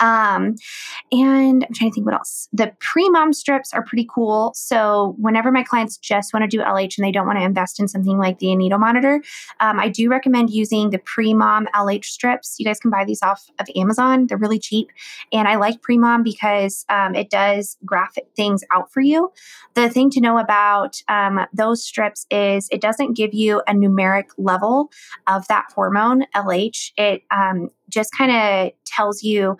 Um, 0.03 0.55
and 1.13 1.63
I'm 1.63 1.73
trying 1.73 1.89
to 1.89 1.93
think 1.93 2.05
what 2.05 2.13
else. 2.13 2.49
The 2.51 2.73
Premom 2.81 3.33
strips 3.33 3.73
are 3.73 3.83
pretty 3.83 4.05
cool. 4.13 4.51
So, 4.53 5.15
whenever 5.17 5.49
my 5.49 5.63
clients 5.63 5.97
just 5.97 6.33
want 6.33 6.43
to 6.43 6.57
do 6.57 6.61
LH 6.61 6.97
and 6.97 7.07
they 7.07 7.11
don't 7.11 7.25
want 7.25 7.39
to 7.39 7.45
invest 7.45 7.79
in 7.79 7.87
something 7.87 8.17
like 8.17 8.39
the 8.39 8.47
Inito 8.47 8.77
monitor, 8.77 9.21
um, 9.61 9.79
I 9.79 9.87
do 9.87 10.09
recommend 10.09 10.49
using 10.49 10.89
the 10.89 10.99
Premom 10.99 11.67
LH 11.73 12.03
strips. 12.03 12.55
You 12.59 12.65
guys 12.65 12.79
can 12.79 12.91
buy 12.91 13.05
these 13.05 13.23
off 13.23 13.49
of 13.59 13.67
Amazon, 13.77 14.27
they're 14.27 14.37
really 14.37 14.59
cheap. 14.59 14.89
And 15.31 15.47
I 15.47 15.55
like 15.55 15.81
Premom 15.81 16.21
because 16.21 16.85
um, 16.89 17.15
it 17.15 17.29
does 17.29 17.77
graphic 17.85 18.27
things 18.35 18.61
out 18.71 18.91
for 18.91 18.99
you. 18.99 19.31
The 19.75 19.89
thing 19.89 20.09
to 20.11 20.19
know 20.19 20.37
about 20.37 21.01
um, 21.07 21.45
those 21.53 21.81
strips 21.81 22.25
is 22.29 22.67
it 22.71 22.81
doesn't 22.81 23.13
give 23.15 23.33
you 23.33 23.61
a 23.67 23.73
numeric 23.73 24.31
level 24.37 24.91
of 25.27 25.47
that 25.47 25.65
hormone, 25.73 26.25
LH. 26.35 26.91
It 26.97 27.23
um, 27.31 27.69
just 27.93 28.11
kind 28.17 28.31
of 28.31 28.71
tells 28.85 29.23
you 29.23 29.57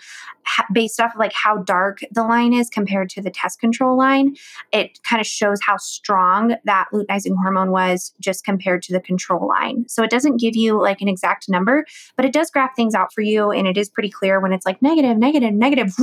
based 0.74 1.00
off 1.00 1.14
of 1.14 1.20
like 1.20 1.34
how 1.34 1.58
dark 1.58 2.00
the 2.12 2.24
line 2.24 2.54
is 2.54 2.70
compared 2.70 3.10
to 3.10 3.22
the 3.22 3.32
test 3.32 3.60
control 3.60 3.98
line 3.98 4.36
it 4.72 5.00
kind 5.04 5.20
of 5.20 5.28
shows 5.28 5.60
how 5.62 5.78
strong 5.78 6.56
that 6.66 6.88
luteinizing 6.94 7.36
hormone 7.42 7.72
was 7.72 8.14
just 8.20 8.44
compared 8.44 8.82
to 8.84 8.94
the 8.94 9.00
control 9.00 9.48
line. 9.48 9.86
So 9.88 10.04
it 10.04 10.10
doesn't 10.10 10.40
give 10.40 10.56
you 10.56 10.82
like 10.82 11.02
an 11.02 11.08
exact 11.08 11.50
number 11.50 11.86
but 12.16 12.26
it 12.26 12.34
does 12.34 12.50
graph 12.50 12.76
things 12.76 12.96
out 12.96 13.14
for 13.14 13.22
you 13.22 13.52
and 13.52 13.68
it 13.68 13.78
is 13.78 13.90
pretty 13.90 14.10
clear 14.10 14.40
when 14.40 14.54
it's 14.54 14.66
like 14.66 14.82
negative 14.82 15.18
negative 15.18 15.54
negative 15.54 15.94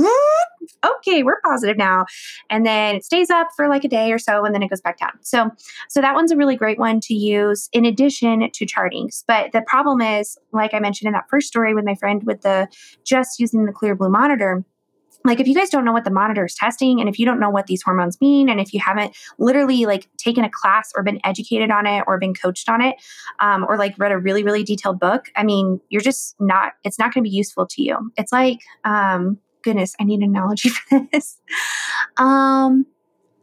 okay 0.85 1.23
we're 1.23 1.41
positive 1.41 1.77
now. 1.77 2.05
And 2.49 2.65
then 2.65 2.95
it 2.95 3.05
stays 3.05 3.29
up 3.29 3.49
for 3.55 3.67
like 3.67 3.83
a 3.83 3.89
day 3.89 4.11
or 4.11 4.19
so 4.19 4.45
and 4.45 4.53
then 4.53 4.63
it 4.63 4.69
goes 4.69 4.81
back 4.81 4.99
down. 4.99 5.13
So 5.21 5.49
so 5.89 6.01
that 6.01 6.15
one's 6.15 6.31
a 6.31 6.37
really 6.37 6.55
great 6.55 6.79
one 6.79 6.99
to 7.01 7.13
use 7.13 7.69
in 7.73 7.85
addition 7.85 8.49
to 8.51 8.65
chartings 8.65 9.23
but 9.27 9.51
the 9.51 9.61
problem 9.67 10.01
is 10.01 10.37
like 10.51 10.73
i 10.73 10.79
mentioned 10.79 11.07
in 11.07 11.13
that 11.13 11.29
first 11.29 11.47
story 11.47 11.73
with 11.73 11.85
my 11.85 11.95
friend 11.95 12.23
with 12.23 12.41
the 12.41 12.67
just 13.03 13.39
using 13.39 13.65
the 13.65 13.71
Clearblue 13.71 14.11
monitor 14.11 14.30
like 15.23 15.39
if 15.39 15.47
you 15.47 15.53
guys 15.53 15.69
don't 15.69 15.85
know 15.85 15.93
what 15.93 16.03
the 16.03 16.11
monitor 16.11 16.45
is 16.45 16.55
testing 16.55 16.99
and 16.99 17.07
if 17.07 17.19
you 17.19 17.25
don't 17.25 17.39
know 17.39 17.49
what 17.49 17.67
these 17.67 17.81
hormones 17.81 18.19
mean 18.21 18.49
and 18.49 18.59
if 18.59 18.73
you 18.73 18.79
haven't 18.79 19.15
literally 19.37 19.85
like 19.85 20.07
taken 20.17 20.43
a 20.43 20.49
class 20.49 20.91
or 20.95 21.03
been 21.03 21.19
educated 21.23 21.69
on 21.69 21.85
it 21.85 22.03
or 22.07 22.17
been 22.17 22.33
coached 22.33 22.69
on 22.69 22.81
it 22.81 22.95
um, 23.39 23.65
or 23.67 23.77
like 23.77 23.93
read 23.97 24.11
a 24.11 24.17
really 24.17 24.43
really 24.43 24.63
detailed 24.63 24.99
book 24.99 25.29
i 25.35 25.43
mean 25.43 25.79
you're 25.89 26.01
just 26.01 26.35
not 26.39 26.73
it's 26.83 26.97
not 26.97 27.13
going 27.13 27.23
to 27.23 27.29
be 27.29 27.35
useful 27.35 27.65
to 27.67 27.81
you. 27.81 28.11
It's 28.17 28.31
like 28.31 28.59
um 28.83 29.37
goodness 29.63 29.95
i 29.99 30.03
need 30.03 30.21
an 30.21 30.29
analogy 30.29 30.69
for 30.89 31.07
this. 31.11 31.39
Um 32.17 32.85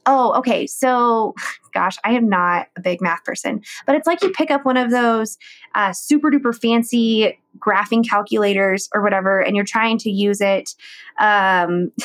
oh 0.06 0.32
okay 0.38 0.66
so 0.66 1.34
gosh, 1.78 1.96
I 2.04 2.12
am 2.12 2.28
not 2.28 2.66
a 2.76 2.80
big 2.80 3.00
math 3.00 3.24
person, 3.24 3.62
but 3.86 3.94
it's 3.94 4.06
like 4.06 4.22
you 4.22 4.30
pick 4.30 4.50
up 4.50 4.64
one 4.64 4.76
of 4.76 4.90
those 4.90 5.36
uh, 5.74 5.92
super 5.92 6.30
duper 6.30 6.54
fancy 6.54 7.38
graphing 7.58 8.08
calculators 8.08 8.88
or 8.94 9.02
whatever, 9.02 9.40
and 9.40 9.56
you're 9.56 9.64
trying 9.64 9.98
to 9.98 10.10
use 10.10 10.40
it. 10.40 10.74
Um, 11.18 11.92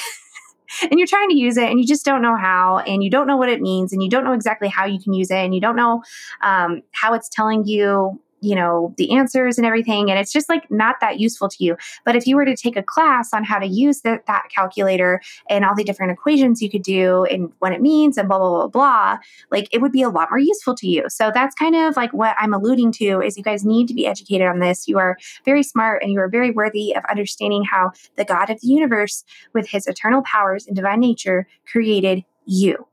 and 0.82 0.98
you're 0.98 1.08
trying 1.08 1.30
to 1.30 1.36
use 1.36 1.58
it 1.58 1.70
and 1.70 1.80
you 1.80 1.86
just 1.86 2.04
don't 2.04 2.22
know 2.22 2.36
how 2.36 2.80
and 2.80 3.04
you 3.04 3.10
don't 3.10 3.28
know 3.28 3.38
what 3.38 3.50
it 3.50 3.62
means 3.62 3.94
and 3.94 4.02
you 4.02 4.10
don't 4.10 4.24
know 4.24 4.34
exactly 4.34 4.68
how 4.68 4.86
you 4.86 5.00
can 5.00 5.14
use 5.14 5.30
it 5.30 5.38
and 5.38 5.54
you 5.54 5.62
don't 5.62 5.76
know 5.76 6.02
um, 6.42 6.82
how 6.92 7.14
it's 7.14 7.30
telling 7.30 7.66
you 7.66 8.20
you 8.44 8.56
know, 8.56 8.94
the 8.98 9.12
answers 9.12 9.58
and 9.58 9.66
everything. 9.66 10.10
And 10.10 10.20
it's 10.20 10.32
just 10.32 10.50
like 10.50 10.70
not 10.70 10.98
that 11.00 11.20
useful 11.20 11.48
to 11.50 11.64
you. 11.64 11.78
But 12.06 12.16
if 12.16 12.28
you 12.28 12.36
were 12.36 12.46
to 12.46 12.56
take 12.56 12.76
a 12.76 12.84
class 12.84 13.34
on 13.34 13.44
how 13.44 13.58
to 13.60 13.66
use 13.66 14.02
the, 14.02 14.20
that 14.28 14.44
calculator 14.54 15.22
and 15.50 15.64
all 15.64 15.76
the 15.76 15.84
different 15.84 16.12
equations 16.12 16.62
you 16.62 16.70
could 16.70 16.84
do 16.84 17.24
and 17.26 17.52
what 17.60 17.72
it 17.72 17.82
means 17.82 18.18
and 18.18 18.28
blah, 18.28 18.38
blah, 18.38 18.50
blah, 18.50 18.68
blah, 18.68 19.18
like 19.50 19.70
it 19.72 19.82
would 19.82 19.94
be 19.94 20.02
a 20.02 20.10
lot 20.10 20.30
more 20.30 20.40
useful 20.40 20.76
to 20.76 20.88
you. 20.88 21.06
So 21.10 21.32
that's 21.34 21.56
kind 21.56 21.76
of 21.76 21.96
like 21.96 22.12
what 22.14 22.36
I'm 22.38 22.54
alluding 22.54 22.92
to 22.94 23.22
is 23.22 23.38
you 23.38 23.44
guys 23.44 23.64
need 23.64 23.88
to 23.88 23.94
be 23.94 24.06
educated 24.06 24.48
on 24.48 24.60
this. 24.60 24.88
You 24.88 24.98
are 25.00 25.18
very 25.46 25.64
smart 25.64 26.04
and 26.04 26.12
you 26.12 26.20
are 26.20 26.30
very 26.30 26.52
worthy 26.52 26.94
of 26.96 27.04
understanding 27.10 27.64
how 27.64 27.92
the 28.18 28.26
God 28.26 28.50
of 28.50 28.60
the 28.60 28.68
universe, 28.68 29.24
with 29.54 29.70
his 29.70 29.88
eternal 29.88 30.22
powers 30.24 30.68
and 30.68 30.76
divine 30.76 31.00
nature, 31.00 31.48
created 31.66 32.26
you 32.46 32.86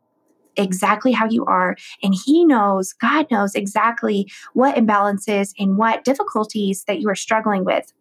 exactly 0.57 1.13
how 1.13 1.29
you 1.29 1.45
are. 1.45 1.77
And 2.03 2.15
He 2.15 2.45
knows, 2.45 2.93
God 2.93 3.27
knows 3.31 3.55
exactly 3.55 4.31
what 4.55 4.77
imbalances 4.77 5.53
and 5.59 5.77
what 5.77 6.05
difficulties 6.05 6.85
that 6.85 7.01
you 7.01 7.09
are 7.09 7.15
struggling 7.15 7.65
with. 7.65 7.93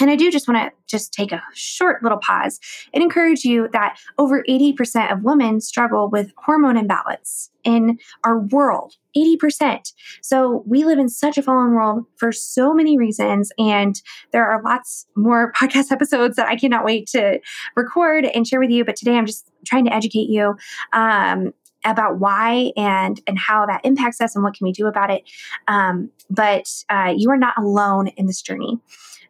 And 0.00 0.10
I 0.10 0.16
do 0.16 0.30
just 0.30 0.48
want 0.48 0.58
to 0.58 0.72
just 0.88 1.12
take 1.12 1.32
a 1.32 1.42
short 1.54 2.02
little 2.02 2.18
pause 2.18 2.58
and 2.92 3.02
encourage 3.02 3.44
you 3.44 3.68
that 3.72 3.98
over 4.18 4.42
80% 4.48 5.12
of 5.12 5.22
women 5.22 5.60
struggle 5.60 6.10
with 6.10 6.32
hormone 6.36 6.76
imbalance 6.76 7.50
in 7.64 7.98
our 8.24 8.40
world. 8.40 8.94
80%. 9.16 9.92
So 10.22 10.64
we 10.66 10.84
live 10.84 10.98
in 10.98 11.08
such 11.08 11.38
a 11.38 11.42
fallen 11.42 11.72
world 11.72 12.04
for 12.16 12.32
so 12.32 12.74
many 12.74 12.98
reasons. 12.98 13.52
And 13.58 14.00
there 14.32 14.46
are 14.46 14.62
lots 14.62 15.06
more 15.16 15.52
podcast 15.52 15.90
episodes 15.92 16.36
that 16.36 16.48
I 16.48 16.56
cannot 16.56 16.84
wait 16.84 17.06
to 17.08 17.38
record 17.76 18.24
and 18.24 18.46
share 18.46 18.60
with 18.60 18.70
you. 18.70 18.84
But 18.84 18.96
today 18.96 19.16
I'm 19.16 19.26
just 19.26 19.50
trying 19.66 19.84
to 19.84 19.94
educate 19.94 20.28
you 20.28 20.56
um, 20.92 21.52
about 21.84 22.18
why 22.18 22.72
and 22.76 23.20
and 23.26 23.38
how 23.38 23.66
that 23.66 23.80
impacts 23.84 24.20
us 24.20 24.34
and 24.34 24.44
what 24.44 24.54
can 24.54 24.66
we 24.66 24.72
do 24.72 24.86
about 24.86 25.10
it. 25.10 25.22
Um, 25.68 26.10
but 26.30 26.68
uh, 26.88 27.12
you 27.16 27.30
are 27.30 27.38
not 27.38 27.54
alone 27.58 28.08
in 28.08 28.26
this 28.26 28.42
journey. 28.42 28.78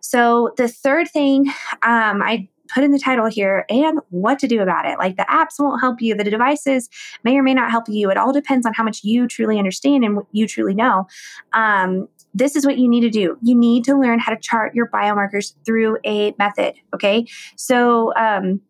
So 0.00 0.52
the 0.56 0.68
third 0.68 1.08
thing 1.08 1.46
um, 1.82 2.22
I 2.22 2.48
put 2.72 2.84
in 2.84 2.90
the 2.90 2.98
title 2.98 3.26
here 3.26 3.64
and 3.68 4.00
what 4.10 4.38
to 4.38 4.48
do 4.48 4.60
about 4.60 4.86
it. 4.86 4.98
Like 4.98 5.16
the 5.16 5.26
apps 5.28 5.58
won't 5.58 5.80
help 5.80 6.00
you, 6.00 6.14
the 6.14 6.24
devices 6.24 6.88
may 7.22 7.36
or 7.36 7.42
may 7.42 7.54
not 7.54 7.70
help 7.70 7.84
you. 7.88 8.10
It 8.10 8.16
all 8.16 8.32
depends 8.32 8.66
on 8.66 8.72
how 8.72 8.82
much 8.82 9.04
you 9.04 9.28
truly 9.28 9.58
understand 9.58 10.04
and 10.04 10.16
what 10.16 10.26
you 10.32 10.46
truly 10.46 10.74
know. 10.74 11.06
Um, 11.52 12.08
this 12.34 12.56
is 12.56 12.64
what 12.64 12.78
you 12.78 12.88
need 12.88 13.02
to 13.02 13.10
do. 13.10 13.36
You 13.42 13.54
need 13.54 13.84
to 13.84 13.98
learn 13.98 14.18
how 14.18 14.32
to 14.32 14.40
chart 14.40 14.74
your 14.74 14.88
biomarkers 14.88 15.54
through 15.66 15.98
a 16.04 16.34
method. 16.38 16.74
Okay. 16.94 17.26
So, 17.56 18.14
um, 18.16 18.62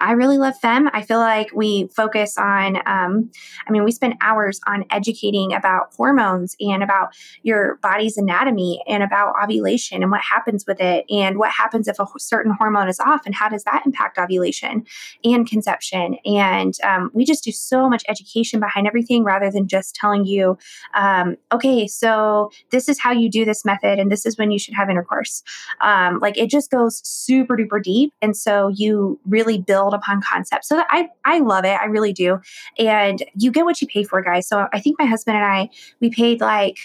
I 0.00 0.12
really 0.12 0.38
love 0.38 0.54
FEMM. 0.62 0.90
I 0.92 1.02
feel 1.02 1.18
like 1.18 1.50
we 1.54 1.88
focus 1.94 2.36
on, 2.36 2.76
um, 2.86 3.30
I 3.66 3.70
mean, 3.70 3.84
we 3.84 3.92
spend 3.92 4.14
hours 4.20 4.60
on 4.66 4.84
educating 4.90 5.54
about 5.54 5.94
hormones 5.94 6.54
and 6.60 6.82
about 6.82 7.14
your 7.42 7.76
body's 7.82 8.16
anatomy 8.16 8.82
and 8.86 9.02
about 9.02 9.34
ovulation 9.42 10.02
and 10.02 10.10
what 10.10 10.20
happens 10.20 10.64
with 10.66 10.80
it 10.80 11.06
and 11.10 11.38
what 11.38 11.50
happens 11.50 11.88
if 11.88 11.98
a 11.98 12.06
certain 12.18 12.52
hormone 12.52 12.88
is 12.88 13.00
off 13.00 13.22
and 13.24 13.34
how 13.34 13.48
does 13.48 13.64
that 13.64 13.82
impact 13.86 14.18
ovulation 14.18 14.84
and 15.24 15.48
conception. 15.48 16.16
And 16.24 16.74
um, 16.84 17.10
we 17.14 17.24
just 17.24 17.44
do 17.44 17.52
so 17.52 17.88
much 17.88 18.04
education 18.08 18.60
behind 18.60 18.86
everything 18.86 19.24
rather 19.24 19.50
than 19.50 19.68
just 19.68 19.94
telling 19.94 20.26
you, 20.26 20.58
um, 20.94 21.36
okay, 21.52 21.86
so 21.86 22.50
this 22.70 22.88
is 22.88 23.00
how 23.00 23.12
you 23.12 23.30
do 23.30 23.44
this 23.44 23.64
method 23.64 23.98
and 23.98 24.12
this 24.12 24.26
is 24.26 24.36
when 24.36 24.50
you 24.50 24.58
should 24.58 24.74
have 24.74 24.90
intercourse. 24.90 25.42
Um, 25.80 26.18
like 26.20 26.36
it 26.36 26.50
just 26.50 26.70
goes 26.70 27.00
super 27.08 27.56
duper 27.56 27.82
deep. 27.82 28.12
And 28.20 28.36
so 28.36 28.68
you 28.68 29.18
really 29.26 29.58
build 29.58 29.77
build 29.78 29.94
upon 29.94 30.20
concepts. 30.20 30.68
So 30.68 30.82
I 30.90 31.08
I 31.24 31.38
love 31.38 31.64
it. 31.64 31.78
I 31.80 31.86
really 31.86 32.12
do. 32.12 32.40
And 32.78 33.22
you 33.36 33.52
get 33.52 33.64
what 33.64 33.80
you 33.80 33.86
pay 33.86 34.02
for, 34.02 34.20
guys. 34.22 34.48
So 34.48 34.66
I 34.72 34.80
think 34.80 34.98
my 34.98 35.06
husband 35.06 35.36
and 35.36 35.46
I 35.46 35.70
we 36.00 36.10
paid 36.10 36.40
like 36.40 36.78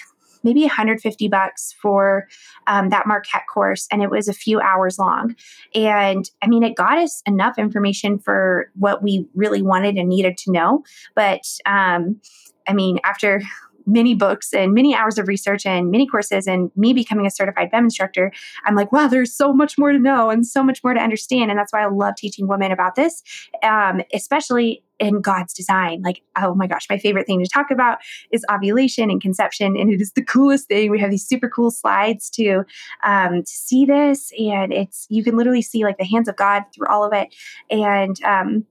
maybe 0.44 0.62
150 0.62 1.28
bucks 1.30 1.74
for 1.82 2.28
um, 2.68 2.90
that 2.90 3.08
Marquette 3.08 3.46
course, 3.52 3.88
and 3.92 4.04
it 4.04 4.10
was 4.10 4.28
a 4.28 4.34
few 4.34 4.60
hours 4.60 5.00
long. 5.00 5.36
And 5.74 6.30
I 6.42 6.48
mean, 6.48 6.64
it 6.64 6.76
got 6.76 6.98
us 6.98 7.22
enough 7.26 7.58
information 7.58 8.20
for 8.20 8.70
what 8.76 9.02
we 9.02 9.26
really 9.34 9.62
wanted 9.62 9.96
and 9.96 10.10
needed 10.10 10.38
to 10.40 10.52
know. 10.52 10.84
But 11.16 11.42
um, 11.66 12.20
I 12.68 12.74
mean, 12.74 13.00
after 13.04 13.42
many 13.86 14.16
books 14.16 14.54
and 14.54 14.74
many 14.74 14.96
hours 14.96 15.18
of 15.18 15.28
research 15.28 15.66
and 15.66 15.92
many 15.92 16.08
courses 16.08 16.48
and 16.48 16.72
me 16.76 16.94
becoming 16.94 17.26
a 17.26 17.32
certified 17.32 17.72
FEMM 17.72 17.86
instructor, 17.86 18.32
I'm 18.66 18.76
like, 18.76 18.92
wow, 18.92 19.08
there's 19.08 19.36
so 19.36 19.54
much 19.54 19.78
more 19.78 19.92
to 19.92 20.00
know 20.00 20.30
and 20.30 20.46
so 20.46 20.64
much 20.64 20.84
more 20.84 20.94
to 20.94 21.00
understand. 21.00 21.52
And 21.52 21.60
that's 21.60 21.74
why 21.74 21.84
I 21.84 21.88
love 21.88 22.16
teaching 22.16 22.48
women 22.48 22.72
about 22.72 22.96
this, 22.96 23.22
um, 23.62 24.02
especially 24.14 24.84
in 25.00 25.22
God's 25.22 25.54
design. 25.54 26.02
Like, 26.02 26.22
oh 26.38 26.56
my 26.56 26.68
gosh, 26.68 26.88
my 26.90 26.98
favorite 26.98 27.26
thing 27.26 27.44
to 27.44 27.50
talk 27.50 27.72
about 27.72 27.98
is 28.32 28.46
ovulation 28.52 29.10
and 29.10 29.22
conception. 29.22 29.76
And 29.78 29.92
it 29.92 30.02
is 30.02 30.14
the 30.14 30.24
coolest 30.24 30.68
thing. 30.68 30.92
We 30.92 31.00
have 31.00 31.12
these 31.12 31.28
super 31.28 31.50
cool 31.50 31.72
slides 31.72 32.30
to, 32.32 32.64
um, 33.04 33.44
to 33.44 33.52
see 33.52 33.86
this. 33.86 34.32
And 34.40 34.72
it's, 34.72 35.06
you 35.10 35.24
can 35.24 35.36
literally 35.36 35.62
see 35.62 35.84
like 35.84 35.98
the 35.98 36.06
hands 36.06 36.28
of 36.28 36.36
God 36.36 36.64
through 36.74 36.88
all 36.88 37.04
of 37.04 37.14
it. 37.14 37.34
And, 37.70 38.22
um, 38.24 38.66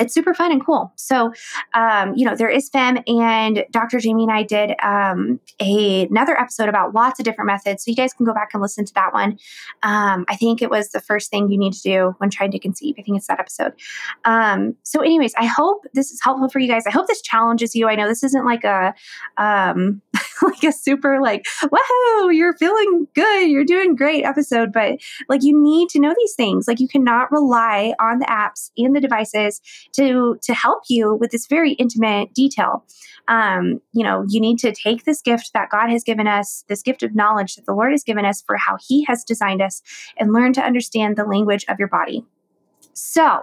it's 0.00 0.14
super 0.14 0.34
fun 0.34 0.50
and 0.50 0.64
cool. 0.64 0.92
So, 0.96 1.32
um, 1.74 2.14
you 2.16 2.24
know, 2.24 2.34
there 2.34 2.48
is 2.48 2.70
FEMM, 2.70 3.02
and 3.06 3.64
Dr. 3.70 4.00
Jamie 4.00 4.24
and 4.24 4.32
I 4.32 4.42
did 4.42 4.74
um, 4.82 5.40
a, 5.60 6.06
another 6.06 6.38
episode 6.38 6.68
about 6.68 6.94
lots 6.94 7.20
of 7.20 7.24
different 7.24 7.46
methods. 7.46 7.84
So 7.84 7.90
you 7.90 7.96
guys 7.96 8.12
can 8.12 8.26
go 8.26 8.32
back 8.32 8.50
and 8.52 8.62
listen 8.62 8.84
to 8.86 8.94
that 8.94 9.12
one. 9.12 9.38
Um, 9.82 10.24
I 10.28 10.36
think 10.36 10.62
it 10.62 10.70
was 10.70 10.90
the 10.90 11.00
first 11.00 11.30
thing 11.30 11.50
you 11.50 11.58
need 11.58 11.74
to 11.74 11.82
do 11.82 12.14
when 12.18 12.30
trying 12.30 12.50
to 12.52 12.58
conceive. 12.58 12.96
I 12.98 13.02
think 13.02 13.18
it's 13.18 13.26
that 13.26 13.38
episode. 13.38 13.74
Um, 14.24 14.76
so, 14.82 15.00
anyways, 15.00 15.34
I 15.36 15.44
hope 15.44 15.84
this 15.92 16.10
is 16.10 16.20
helpful 16.22 16.48
for 16.48 16.58
you 16.58 16.68
guys. 16.68 16.86
I 16.86 16.90
hope 16.90 17.06
this 17.06 17.22
challenges 17.22 17.74
you. 17.74 17.88
I 17.88 17.94
know 17.94 18.08
this 18.08 18.24
isn't 18.24 18.44
like 18.44 18.64
a 18.64 18.94
um, 19.36 20.00
like 20.42 20.64
a 20.64 20.72
super 20.72 21.20
like 21.20 21.44
wow, 21.70 22.28
you're 22.28 22.54
feeling 22.54 23.06
good, 23.14 23.50
you're 23.50 23.64
doing 23.64 23.94
great 23.94 24.24
episode, 24.24 24.72
but 24.72 24.98
like 25.28 25.42
you 25.42 25.60
need 25.60 25.88
to 25.90 26.00
know 26.00 26.14
these 26.16 26.34
things. 26.34 26.66
Like 26.66 26.80
you 26.80 26.88
cannot 26.88 27.30
rely 27.30 27.94
on 28.00 28.18
the 28.18 28.26
apps 28.26 28.70
and 28.76 28.94
the 28.96 29.00
devices 29.00 29.60
to 29.94 30.38
to 30.42 30.54
help 30.54 30.82
you 30.88 31.14
with 31.14 31.30
this 31.30 31.46
very 31.46 31.72
intimate 31.72 32.34
detail. 32.34 32.84
Um, 33.28 33.80
you 33.92 34.02
know, 34.02 34.24
you 34.28 34.40
need 34.40 34.58
to 34.58 34.72
take 34.72 35.04
this 35.04 35.22
gift 35.22 35.50
that 35.54 35.70
God 35.70 35.90
has 35.90 36.02
given 36.02 36.26
us, 36.26 36.64
this 36.68 36.82
gift 36.82 37.02
of 37.02 37.14
knowledge 37.14 37.56
that 37.56 37.66
the 37.66 37.74
Lord 37.74 37.92
has 37.92 38.02
given 38.02 38.24
us 38.24 38.42
for 38.42 38.56
how 38.56 38.76
He 38.80 39.04
has 39.04 39.24
designed 39.24 39.62
us, 39.62 39.82
and 40.16 40.32
learn 40.32 40.52
to 40.54 40.62
understand 40.62 41.16
the 41.16 41.24
language 41.24 41.64
of 41.68 41.78
your 41.78 41.88
body. 41.88 42.24
So 43.00 43.42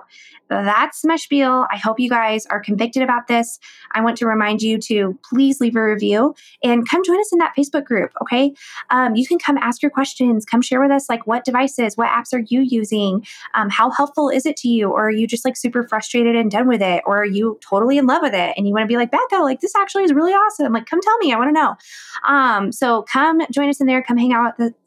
that's 0.50 1.04
my 1.04 1.16
spiel. 1.18 1.66
I 1.72 1.78
hope 1.78 2.00
you 2.00 2.10
guys 2.10 2.46
are 2.46 2.60
convicted 2.60 3.04
about 3.04 3.28
this. 3.28 3.60
I 3.94 4.02
want 4.02 4.18
to 4.18 4.26
remind 4.26 4.62
you 4.62 4.78
to 4.80 5.18
please 5.30 5.60
leave 5.60 5.76
a 5.76 5.84
review 5.84 6.36
and 6.64 6.88
come 6.88 7.04
join 7.04 7.20
us 7.20 7.32
in 7.32 7.40
that 7.40 7.54
Facebook 7.58 7.86
group. 7.86 8.12
Okay. 8.22 8.54
Um, 8.90 9.16
you 9.16 9.28
can 9.28 9.40
come 9.40 9.58
ask 9.58 9.82
your 9.82 9.92
questions, 9.92 10.46
come 10.46 10.62
share 10.62 10.82
with 10.82 10.92
us 10.92 11.10
like 11.10 11.28
what 11.28 11.44
devices, 11.44 11.98
what 11.98 12.10
apps 12.10 12.34
are 12.34 12.44
you 12.48 12.62
using? 12.62 13.26
Um, 13.56 13.70
how 13.70 13.92
helpful 13.92 14.30
is 14.30 14.46
it 14.46 14.56
to 14.58 14.70
you? 14.70 14.90
Or 14.90 15.08
are 15.08 15.12
you 15.12 15.28
just 15.28 15.44
like 15.44 15.58
super 15.58 15.88
frustrated 15.88 16.36
and 16.36 16.50
done 16.50 16.68
with 16.68 16.82
it? 16.82 17.04
Or 17.06 17.18
are 17.18 17.26
you 17.26 17.60
totally 17.68 17.98
in 17.98 18.06
love 18.06 18.22
with 18.22 18.34
it 18.34 18.54
and 18.56 18.68
you 18.68 18.74
want 18.74 18.84
to 18.84 18.88
be 18.88 18.98
like, 18.98 19.12
Bekah, 19.12 19.42
like 19.42 19.60
this 19.60 19.76
actually 19.76 20.04
is 20.04 20.14
really 20.14 20.34
awesome. 20.34 20.72
Like, 20.72 20.86
come 20.86 21.02
tell 21.02 21.18
me. 21.18 21.34
I 21.34 21.38
want 21.38 21.50
to 21.50 21.54
know. 21.54 21.76
Um, 22.26 22.72
so 22.72 23.04
come 23.04 23.42
join 23.52 23.70
us 23.70 23.82
in 23.82 23.88
there. 23.88 24.02
Come 24.02 24.18
hang 24.18 24.34
out 24.34 24.58
with 24.58 24.74
the 24.74 24.87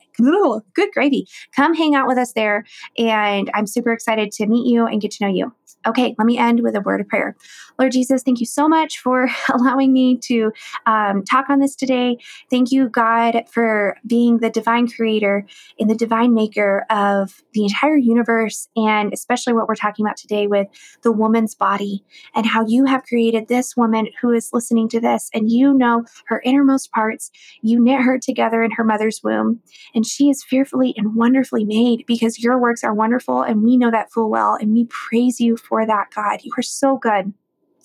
good 0.75 0.91
gravy. 0.93 1.27
Come 1.55 1.75
hang 1.75 1.95
out 1.95 2.07
with 2.07 2.19
us 2.19 2.33
there. 2.33 2.65
And 2.99 3.51
I'm 3.55 3.67
super 3.67 3.93
excited 3.93 4.33
to 4.33 4.47
meet 4.47 4.67
you 4.67 4.87
and 4.87 5.01
get 5.01 5.11
to 5.13 5.25
know 5.25 5.31
you. 5.33 5.53
Okay, 5.87 6.15
let 6.19 6.27
me 6.27 6.37
end 6.37 6.63
with 6.63 6.77
a 6.77 6.81
word 6.83 7.01
of 7.01 7.09
prayer. 7.09 7.35
Lord 7.79 7.93
Jesus, 7.93 8.23
thank 8.23 8.39
you 8.39 8.47
so 8.47 8.69
much 8.69 8.99
for 8.99 9.29
allowing 9.49 9.95
me 9.95 10.19
to 10.25 10.53
um, 10.85 11.25
talk 11.25 11.49
on 11.49 11.61
this 11.61 11.75
today. 11.75 12.19
Thank 12.51 12.71
you, 12.71 12.91
God, 12.91 13.45
for 13.51 13.97
being 14.07 14.39
the 14.39 14.51
divine 14.51 14.89
creator 14.89 15.47
and 15.79 15.89
the 15.89 15.95
divine 15.95 16.35
maker 16.35 16.85
of 16.91 17.43
the 17.55 17.63
entire 17.63 17.97
universe, 17.97 18.69
and 18.77 19.13
especially 19.15 19.55
what 19.55 19.69
we're 19.69 19.75
talking 19.75 20.05
about 20.05 20.19
today 20.19 20.47
with 20.47 20.67
the 21.03 21.13
woman's 21.13 21.55
body 21.55 22.05
and 22.35 22.45
how 22.45 22.67
you 22.67 22.85
have 22.85 23.05
created 23.05 23.49
this 23.49 23.75
woman 23.75 24.09
who 24.21 24.33
is 24.33 24.51
listening 24.53 24.89
to 24.91 25.01
this, 25.01 25.31
and 25.33 25.51
you 25.51 25.73
know 25.73 26.05
her 26.27 26.43
innermost 26.45 26.93
parts. 26.93 27.31
You 27.63 27.83
knit 27.83 28.03
her 28.03 28.19
together 28.19 28.63
in 28.63 28.73
her 28.73 28.85
mother's 28.85 29.23
womb, 29.25 29.61
and 29.95 30.05
she 30.05 30.29
is 30.29 30.45
fearfully 30.45 30.93
and 30.99 31.17
wonderfully 31.17 31.65
made 31.65 32.05
because 32.07 32.39
your 32.39 32.59
works 32.59 32.85
are 32.85 32.93
wonderful, 32.93 33.41
and 33.41 33.63
we 33.63 33.79
know 33.79 33.91
that 33.91 34.13
full 34.13 34.29
well, 34.29 34.59
and 34.61 34.75
we 34.75 34.85
praise 34.85 35.41
you 35.41 35.57
for 35.57 35.70
that, 35.87 36.09
God. 36.15 36.41
You 36.43 36.53
are 36.59 36.63
so 36.63 36.97
good. 36.97 37.33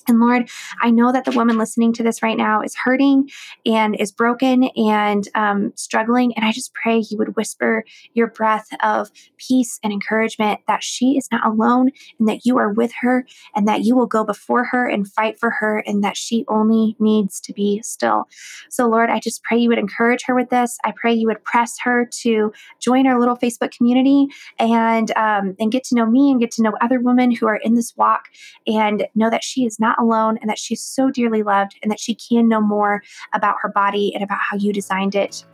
And 0.08 0.20
Lord, 0.20 0.50
I 0.82 0.92
know 0.92 1.12
that 1.12 1.26
the 1.26 1.32
woman 1.32 1.58
listening 1.58 1.94
to 1.94 2.04
this 2.04 2.22
right 2.22 2.38
now 2.38 2.62
is 2.62 2.76
hurting 2.76 3.30
and 3.66 3.96
is 4.00 4.12
broken 4.12 4.66
and 4.76 5.28
um, 5.36 5.74
struggling. 5.76 6.34
And 6.36 6.46
I 6.46 6.52
just 6.52 6.74
pray 6.74 7.00
you 7.00 7.18
would 7.18 7.36
whisper 7.36 7.84
your 8.14 8.28
breath 8.28 8.68
of 8.84 9.10
peace 9.38 9.80
and 9.84 9.92
encouragement 9.92 10.62
that 10.68 10.84
she 10.84 11.18
is 11.18 11.28
not 11.32 11.46
alone 11.46 11.92
and 12.20 12.28
that 12.28 12.46
you 12.46 12.58
are 12.58 12.72
with 12.72 12.92
her 13.02 13.26
and 13.56 13.68
that 13.68 13.84
you 13.84 13.96
will 13.96 14.06
go 14.06 14.24
before 14.24 14.66
her 14.66 14.88
and 14.88 15.12
fight 15.12 15.40
for 15.40 15.50
her 15.50 15.80
and 15.80 16.04
that 16.04 16.18
she 16.18 16.46
only 16.48 16.96
needs 17.00 17.40
to 17.42 17.54
be 17.54 17.82
still. 17.84 18.28
So, 18.70 18.88
Lord, 18.88 19.10
I 19.10 19.20
just 19.20 19.44
pray 19.44 19.58
you 19.58 19.70
would 19.70 19.80
encourage 19.80 20.24
her 20.26 20.36
with 20.36 20.50
this. 20.50 20.78
I 20.84 20.94
pray 20.96 21.14
you 21.14 21.28
would 21.28 21.44
press 21.44 21.78
her 21.84 22.06
to 22.22 22.54
join 22.80 23.08
our 23.08 23.20
little 23.20 23.38
Facebook 23.38 23.72
community 23.72 24.28
and 24.60 25.12
um, 25.18 25.56
and 25.60 25.72
get 25.72 25.84
to 25.86 25.96
know 25.96 26.06
me 26.06 26.32
and 26.32 26.40
get 26.40 26.52
to 26.52 26.62
know 26.62 26.74
other 26.82 27.00
women 27.00 27.32
who 27.32 27.48
are 27.48 27.56
in 27.58 27.76
this 27.76 27.96
walk 27.98 28.26
and 28.68 29.08
know 29.16 29.30
that 29.30 29.44
she 29.44 29.66
is 29.66 29.80
not 29.80 29.95
not 29.96 30.04
alone 30.04 30.38
and 30.42 30.50
that 30.50 30.58
she's 30.58 30.82
so 30.82 31.10
dearly 31.10 31.44
loved 31.44 31.78
and 31.82 31.92
that 31.92 32.00
she 32.00 32.16
can 32.16 32.48
know 32.48 32.62
more 32.62 33.02
about 33.34 33.56
her 33.62 33.70
body 33.70 34.12
and 34.14 34.24
about 34.24 34.40
how 34.40 34.58
you 34.58 34.74
designed 34.74 35.16
it. 35.16 35.46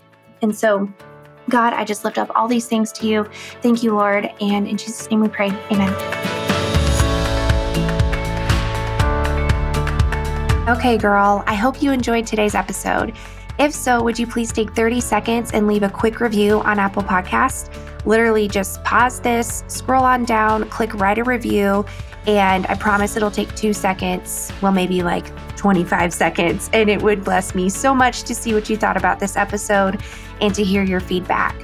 And 0.41 0.55
so, 0.55 0.91
God, 1.49 1.73
I 1.73 1.83
just 1.83 2.03
lift 2.05 2.17
up 2.17 2.31
all 2.35 2.47
these 2.47 2.67
things 2.67 2.91
to 2.93 3.07
you. 3.07 3.27
Thank 3.61 3.83
you, 3.83 3.95
Lord. 3.95 4.29
And 4.41 4.67
in 4.67 4.77
Jesus' 4.77 5.09
name 5.09 5.21
we 5.21 5.27
pray. 5.27 5.49
Amen. 5.71 5.91
Okay, 10.69 10.97
girl, 10.97 11.43
I 11.47 11.55
hope 11.55 11.81
you 11.81 11.91
enjoyed 11.91 12.25
today's 12.25 12.55
episode. 12.55 13.13
If 13.59 13.73
so, 13.73 14.01
would 14.01 14.17
you 14.17 14.25
please 14.25 14.51
take 14.51 14.73
30 14.73 15.01
seconds 15.01 15.51
and 15.51 15.67
leave 15.67 15.83
a 15.83 15.89
quick 15.89 16.19
review 16.19 16.61
on 16.61 16.79
Apple 16.79 17.03
Podcast? 17.03 17.69
Literally 18.05 18.47
just 18.47 18.83
pause 18.83 19.19
this, 19.19 19.63
scroll 19.67 20.03
on 20.03 20.23
down, 20.23 20.67
click 20.69 20.93
write 20.95 21.19
a 21.19 21.23
review, 21.23 21.85
and 22.27 22.67
I 22.67 22.75
promise 22.75 23.15
it'll 23.15 23.31
take 23.31 23.53
two 23.55 23.73
seconds, 23.73 24.51
well, 24.61 24.71
maybe 24.71 25.01
like 25.01 25.35
25 25.55 26.13
seconds. 26.13 26.69
And 26.73 26.89
it 26.89 27.01
would 27.01 27.23
bless 27.23 27.55
me 27.55 27.69
so 27.69 27.93
much 27.95 28.23
to 28.23 28.35
see 28.35 28.53
what 28.53 28.69
you 28.69 28.77
thought 28.77 28.97
about 28.97 29.19
this 29.19 29.35
episode 29.35 30.01
and 30.39 30.53
to 30.55 30.63
hear 30.63 30.83
your 30.83 30.99
feedback. 30.99 31.55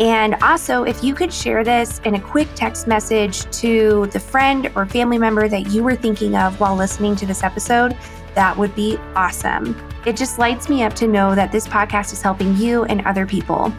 And 0.00 0.34
also, 0.42 0.84
if 0.84 1.04
you 1.04 1.14
could 1.14 1.32
share 1.32 1.62
this 1.64 2.00
in 2.00 2.14
a 2.14 2.20
quick 2.20 2.48
text 2.54 2.86
message 2.86 3.44
to 3.58 4.06
the 4.06 4.20
friend 4.20 4.70
or 4.74 4.86
family 4.86 5.18
member 5.18 5.48
that 5.48 5.68
you 5.68 5.82
were 5.82 5.94
thinking 5.94 6.34
of 6.34 6.58
while 6.60 6.74
listening 6.74 7.14
to 7.16 7.26
this 7.26 7.42
episode, 7.42 7.96
that 8.34 8.56
would 8.56 8.74
be 8.74 8.96
awesome. 9.14 9.76
It 10.06 10.16
just 10.16 10.38
lights 10.38 10.68
me 10.68 10.82
up 10.82 10.94
to 10.94 11.06
know 11.06 11.34
that 11.34 11.52
this 11.52 11.68
podcast 11.68 12.12
is 12.12 12.22
helping 12.22 12.56
you 12.56 12.84
and 12.84 13.06
other 13.06 13.26
people. 13.26 13.72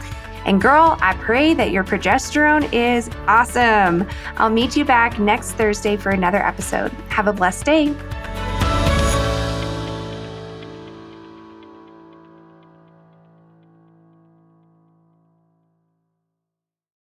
And 0.45 0.61
girl, 0.61 0.97
I 1.01 1.15
pray 1.15 1.53
that 1.53 1.71
your 1.71 1.83
progesterone 1.83 2.71
is 2.73 3.09
awesome. 3.27 4.07
I'll 4.37 4.49
meet 4.49 4.75
you 4.75 4.85
back 4.85 5.19
next 5.19 5.53
Thursday 5.53 5.97
for 5.97 6.11
another 6.11 6.45
episode. 6.45 6.91
Have 7.09 7.27
a 7.27 7.33
blessed 7.33 7.65
day. 7.65 7.95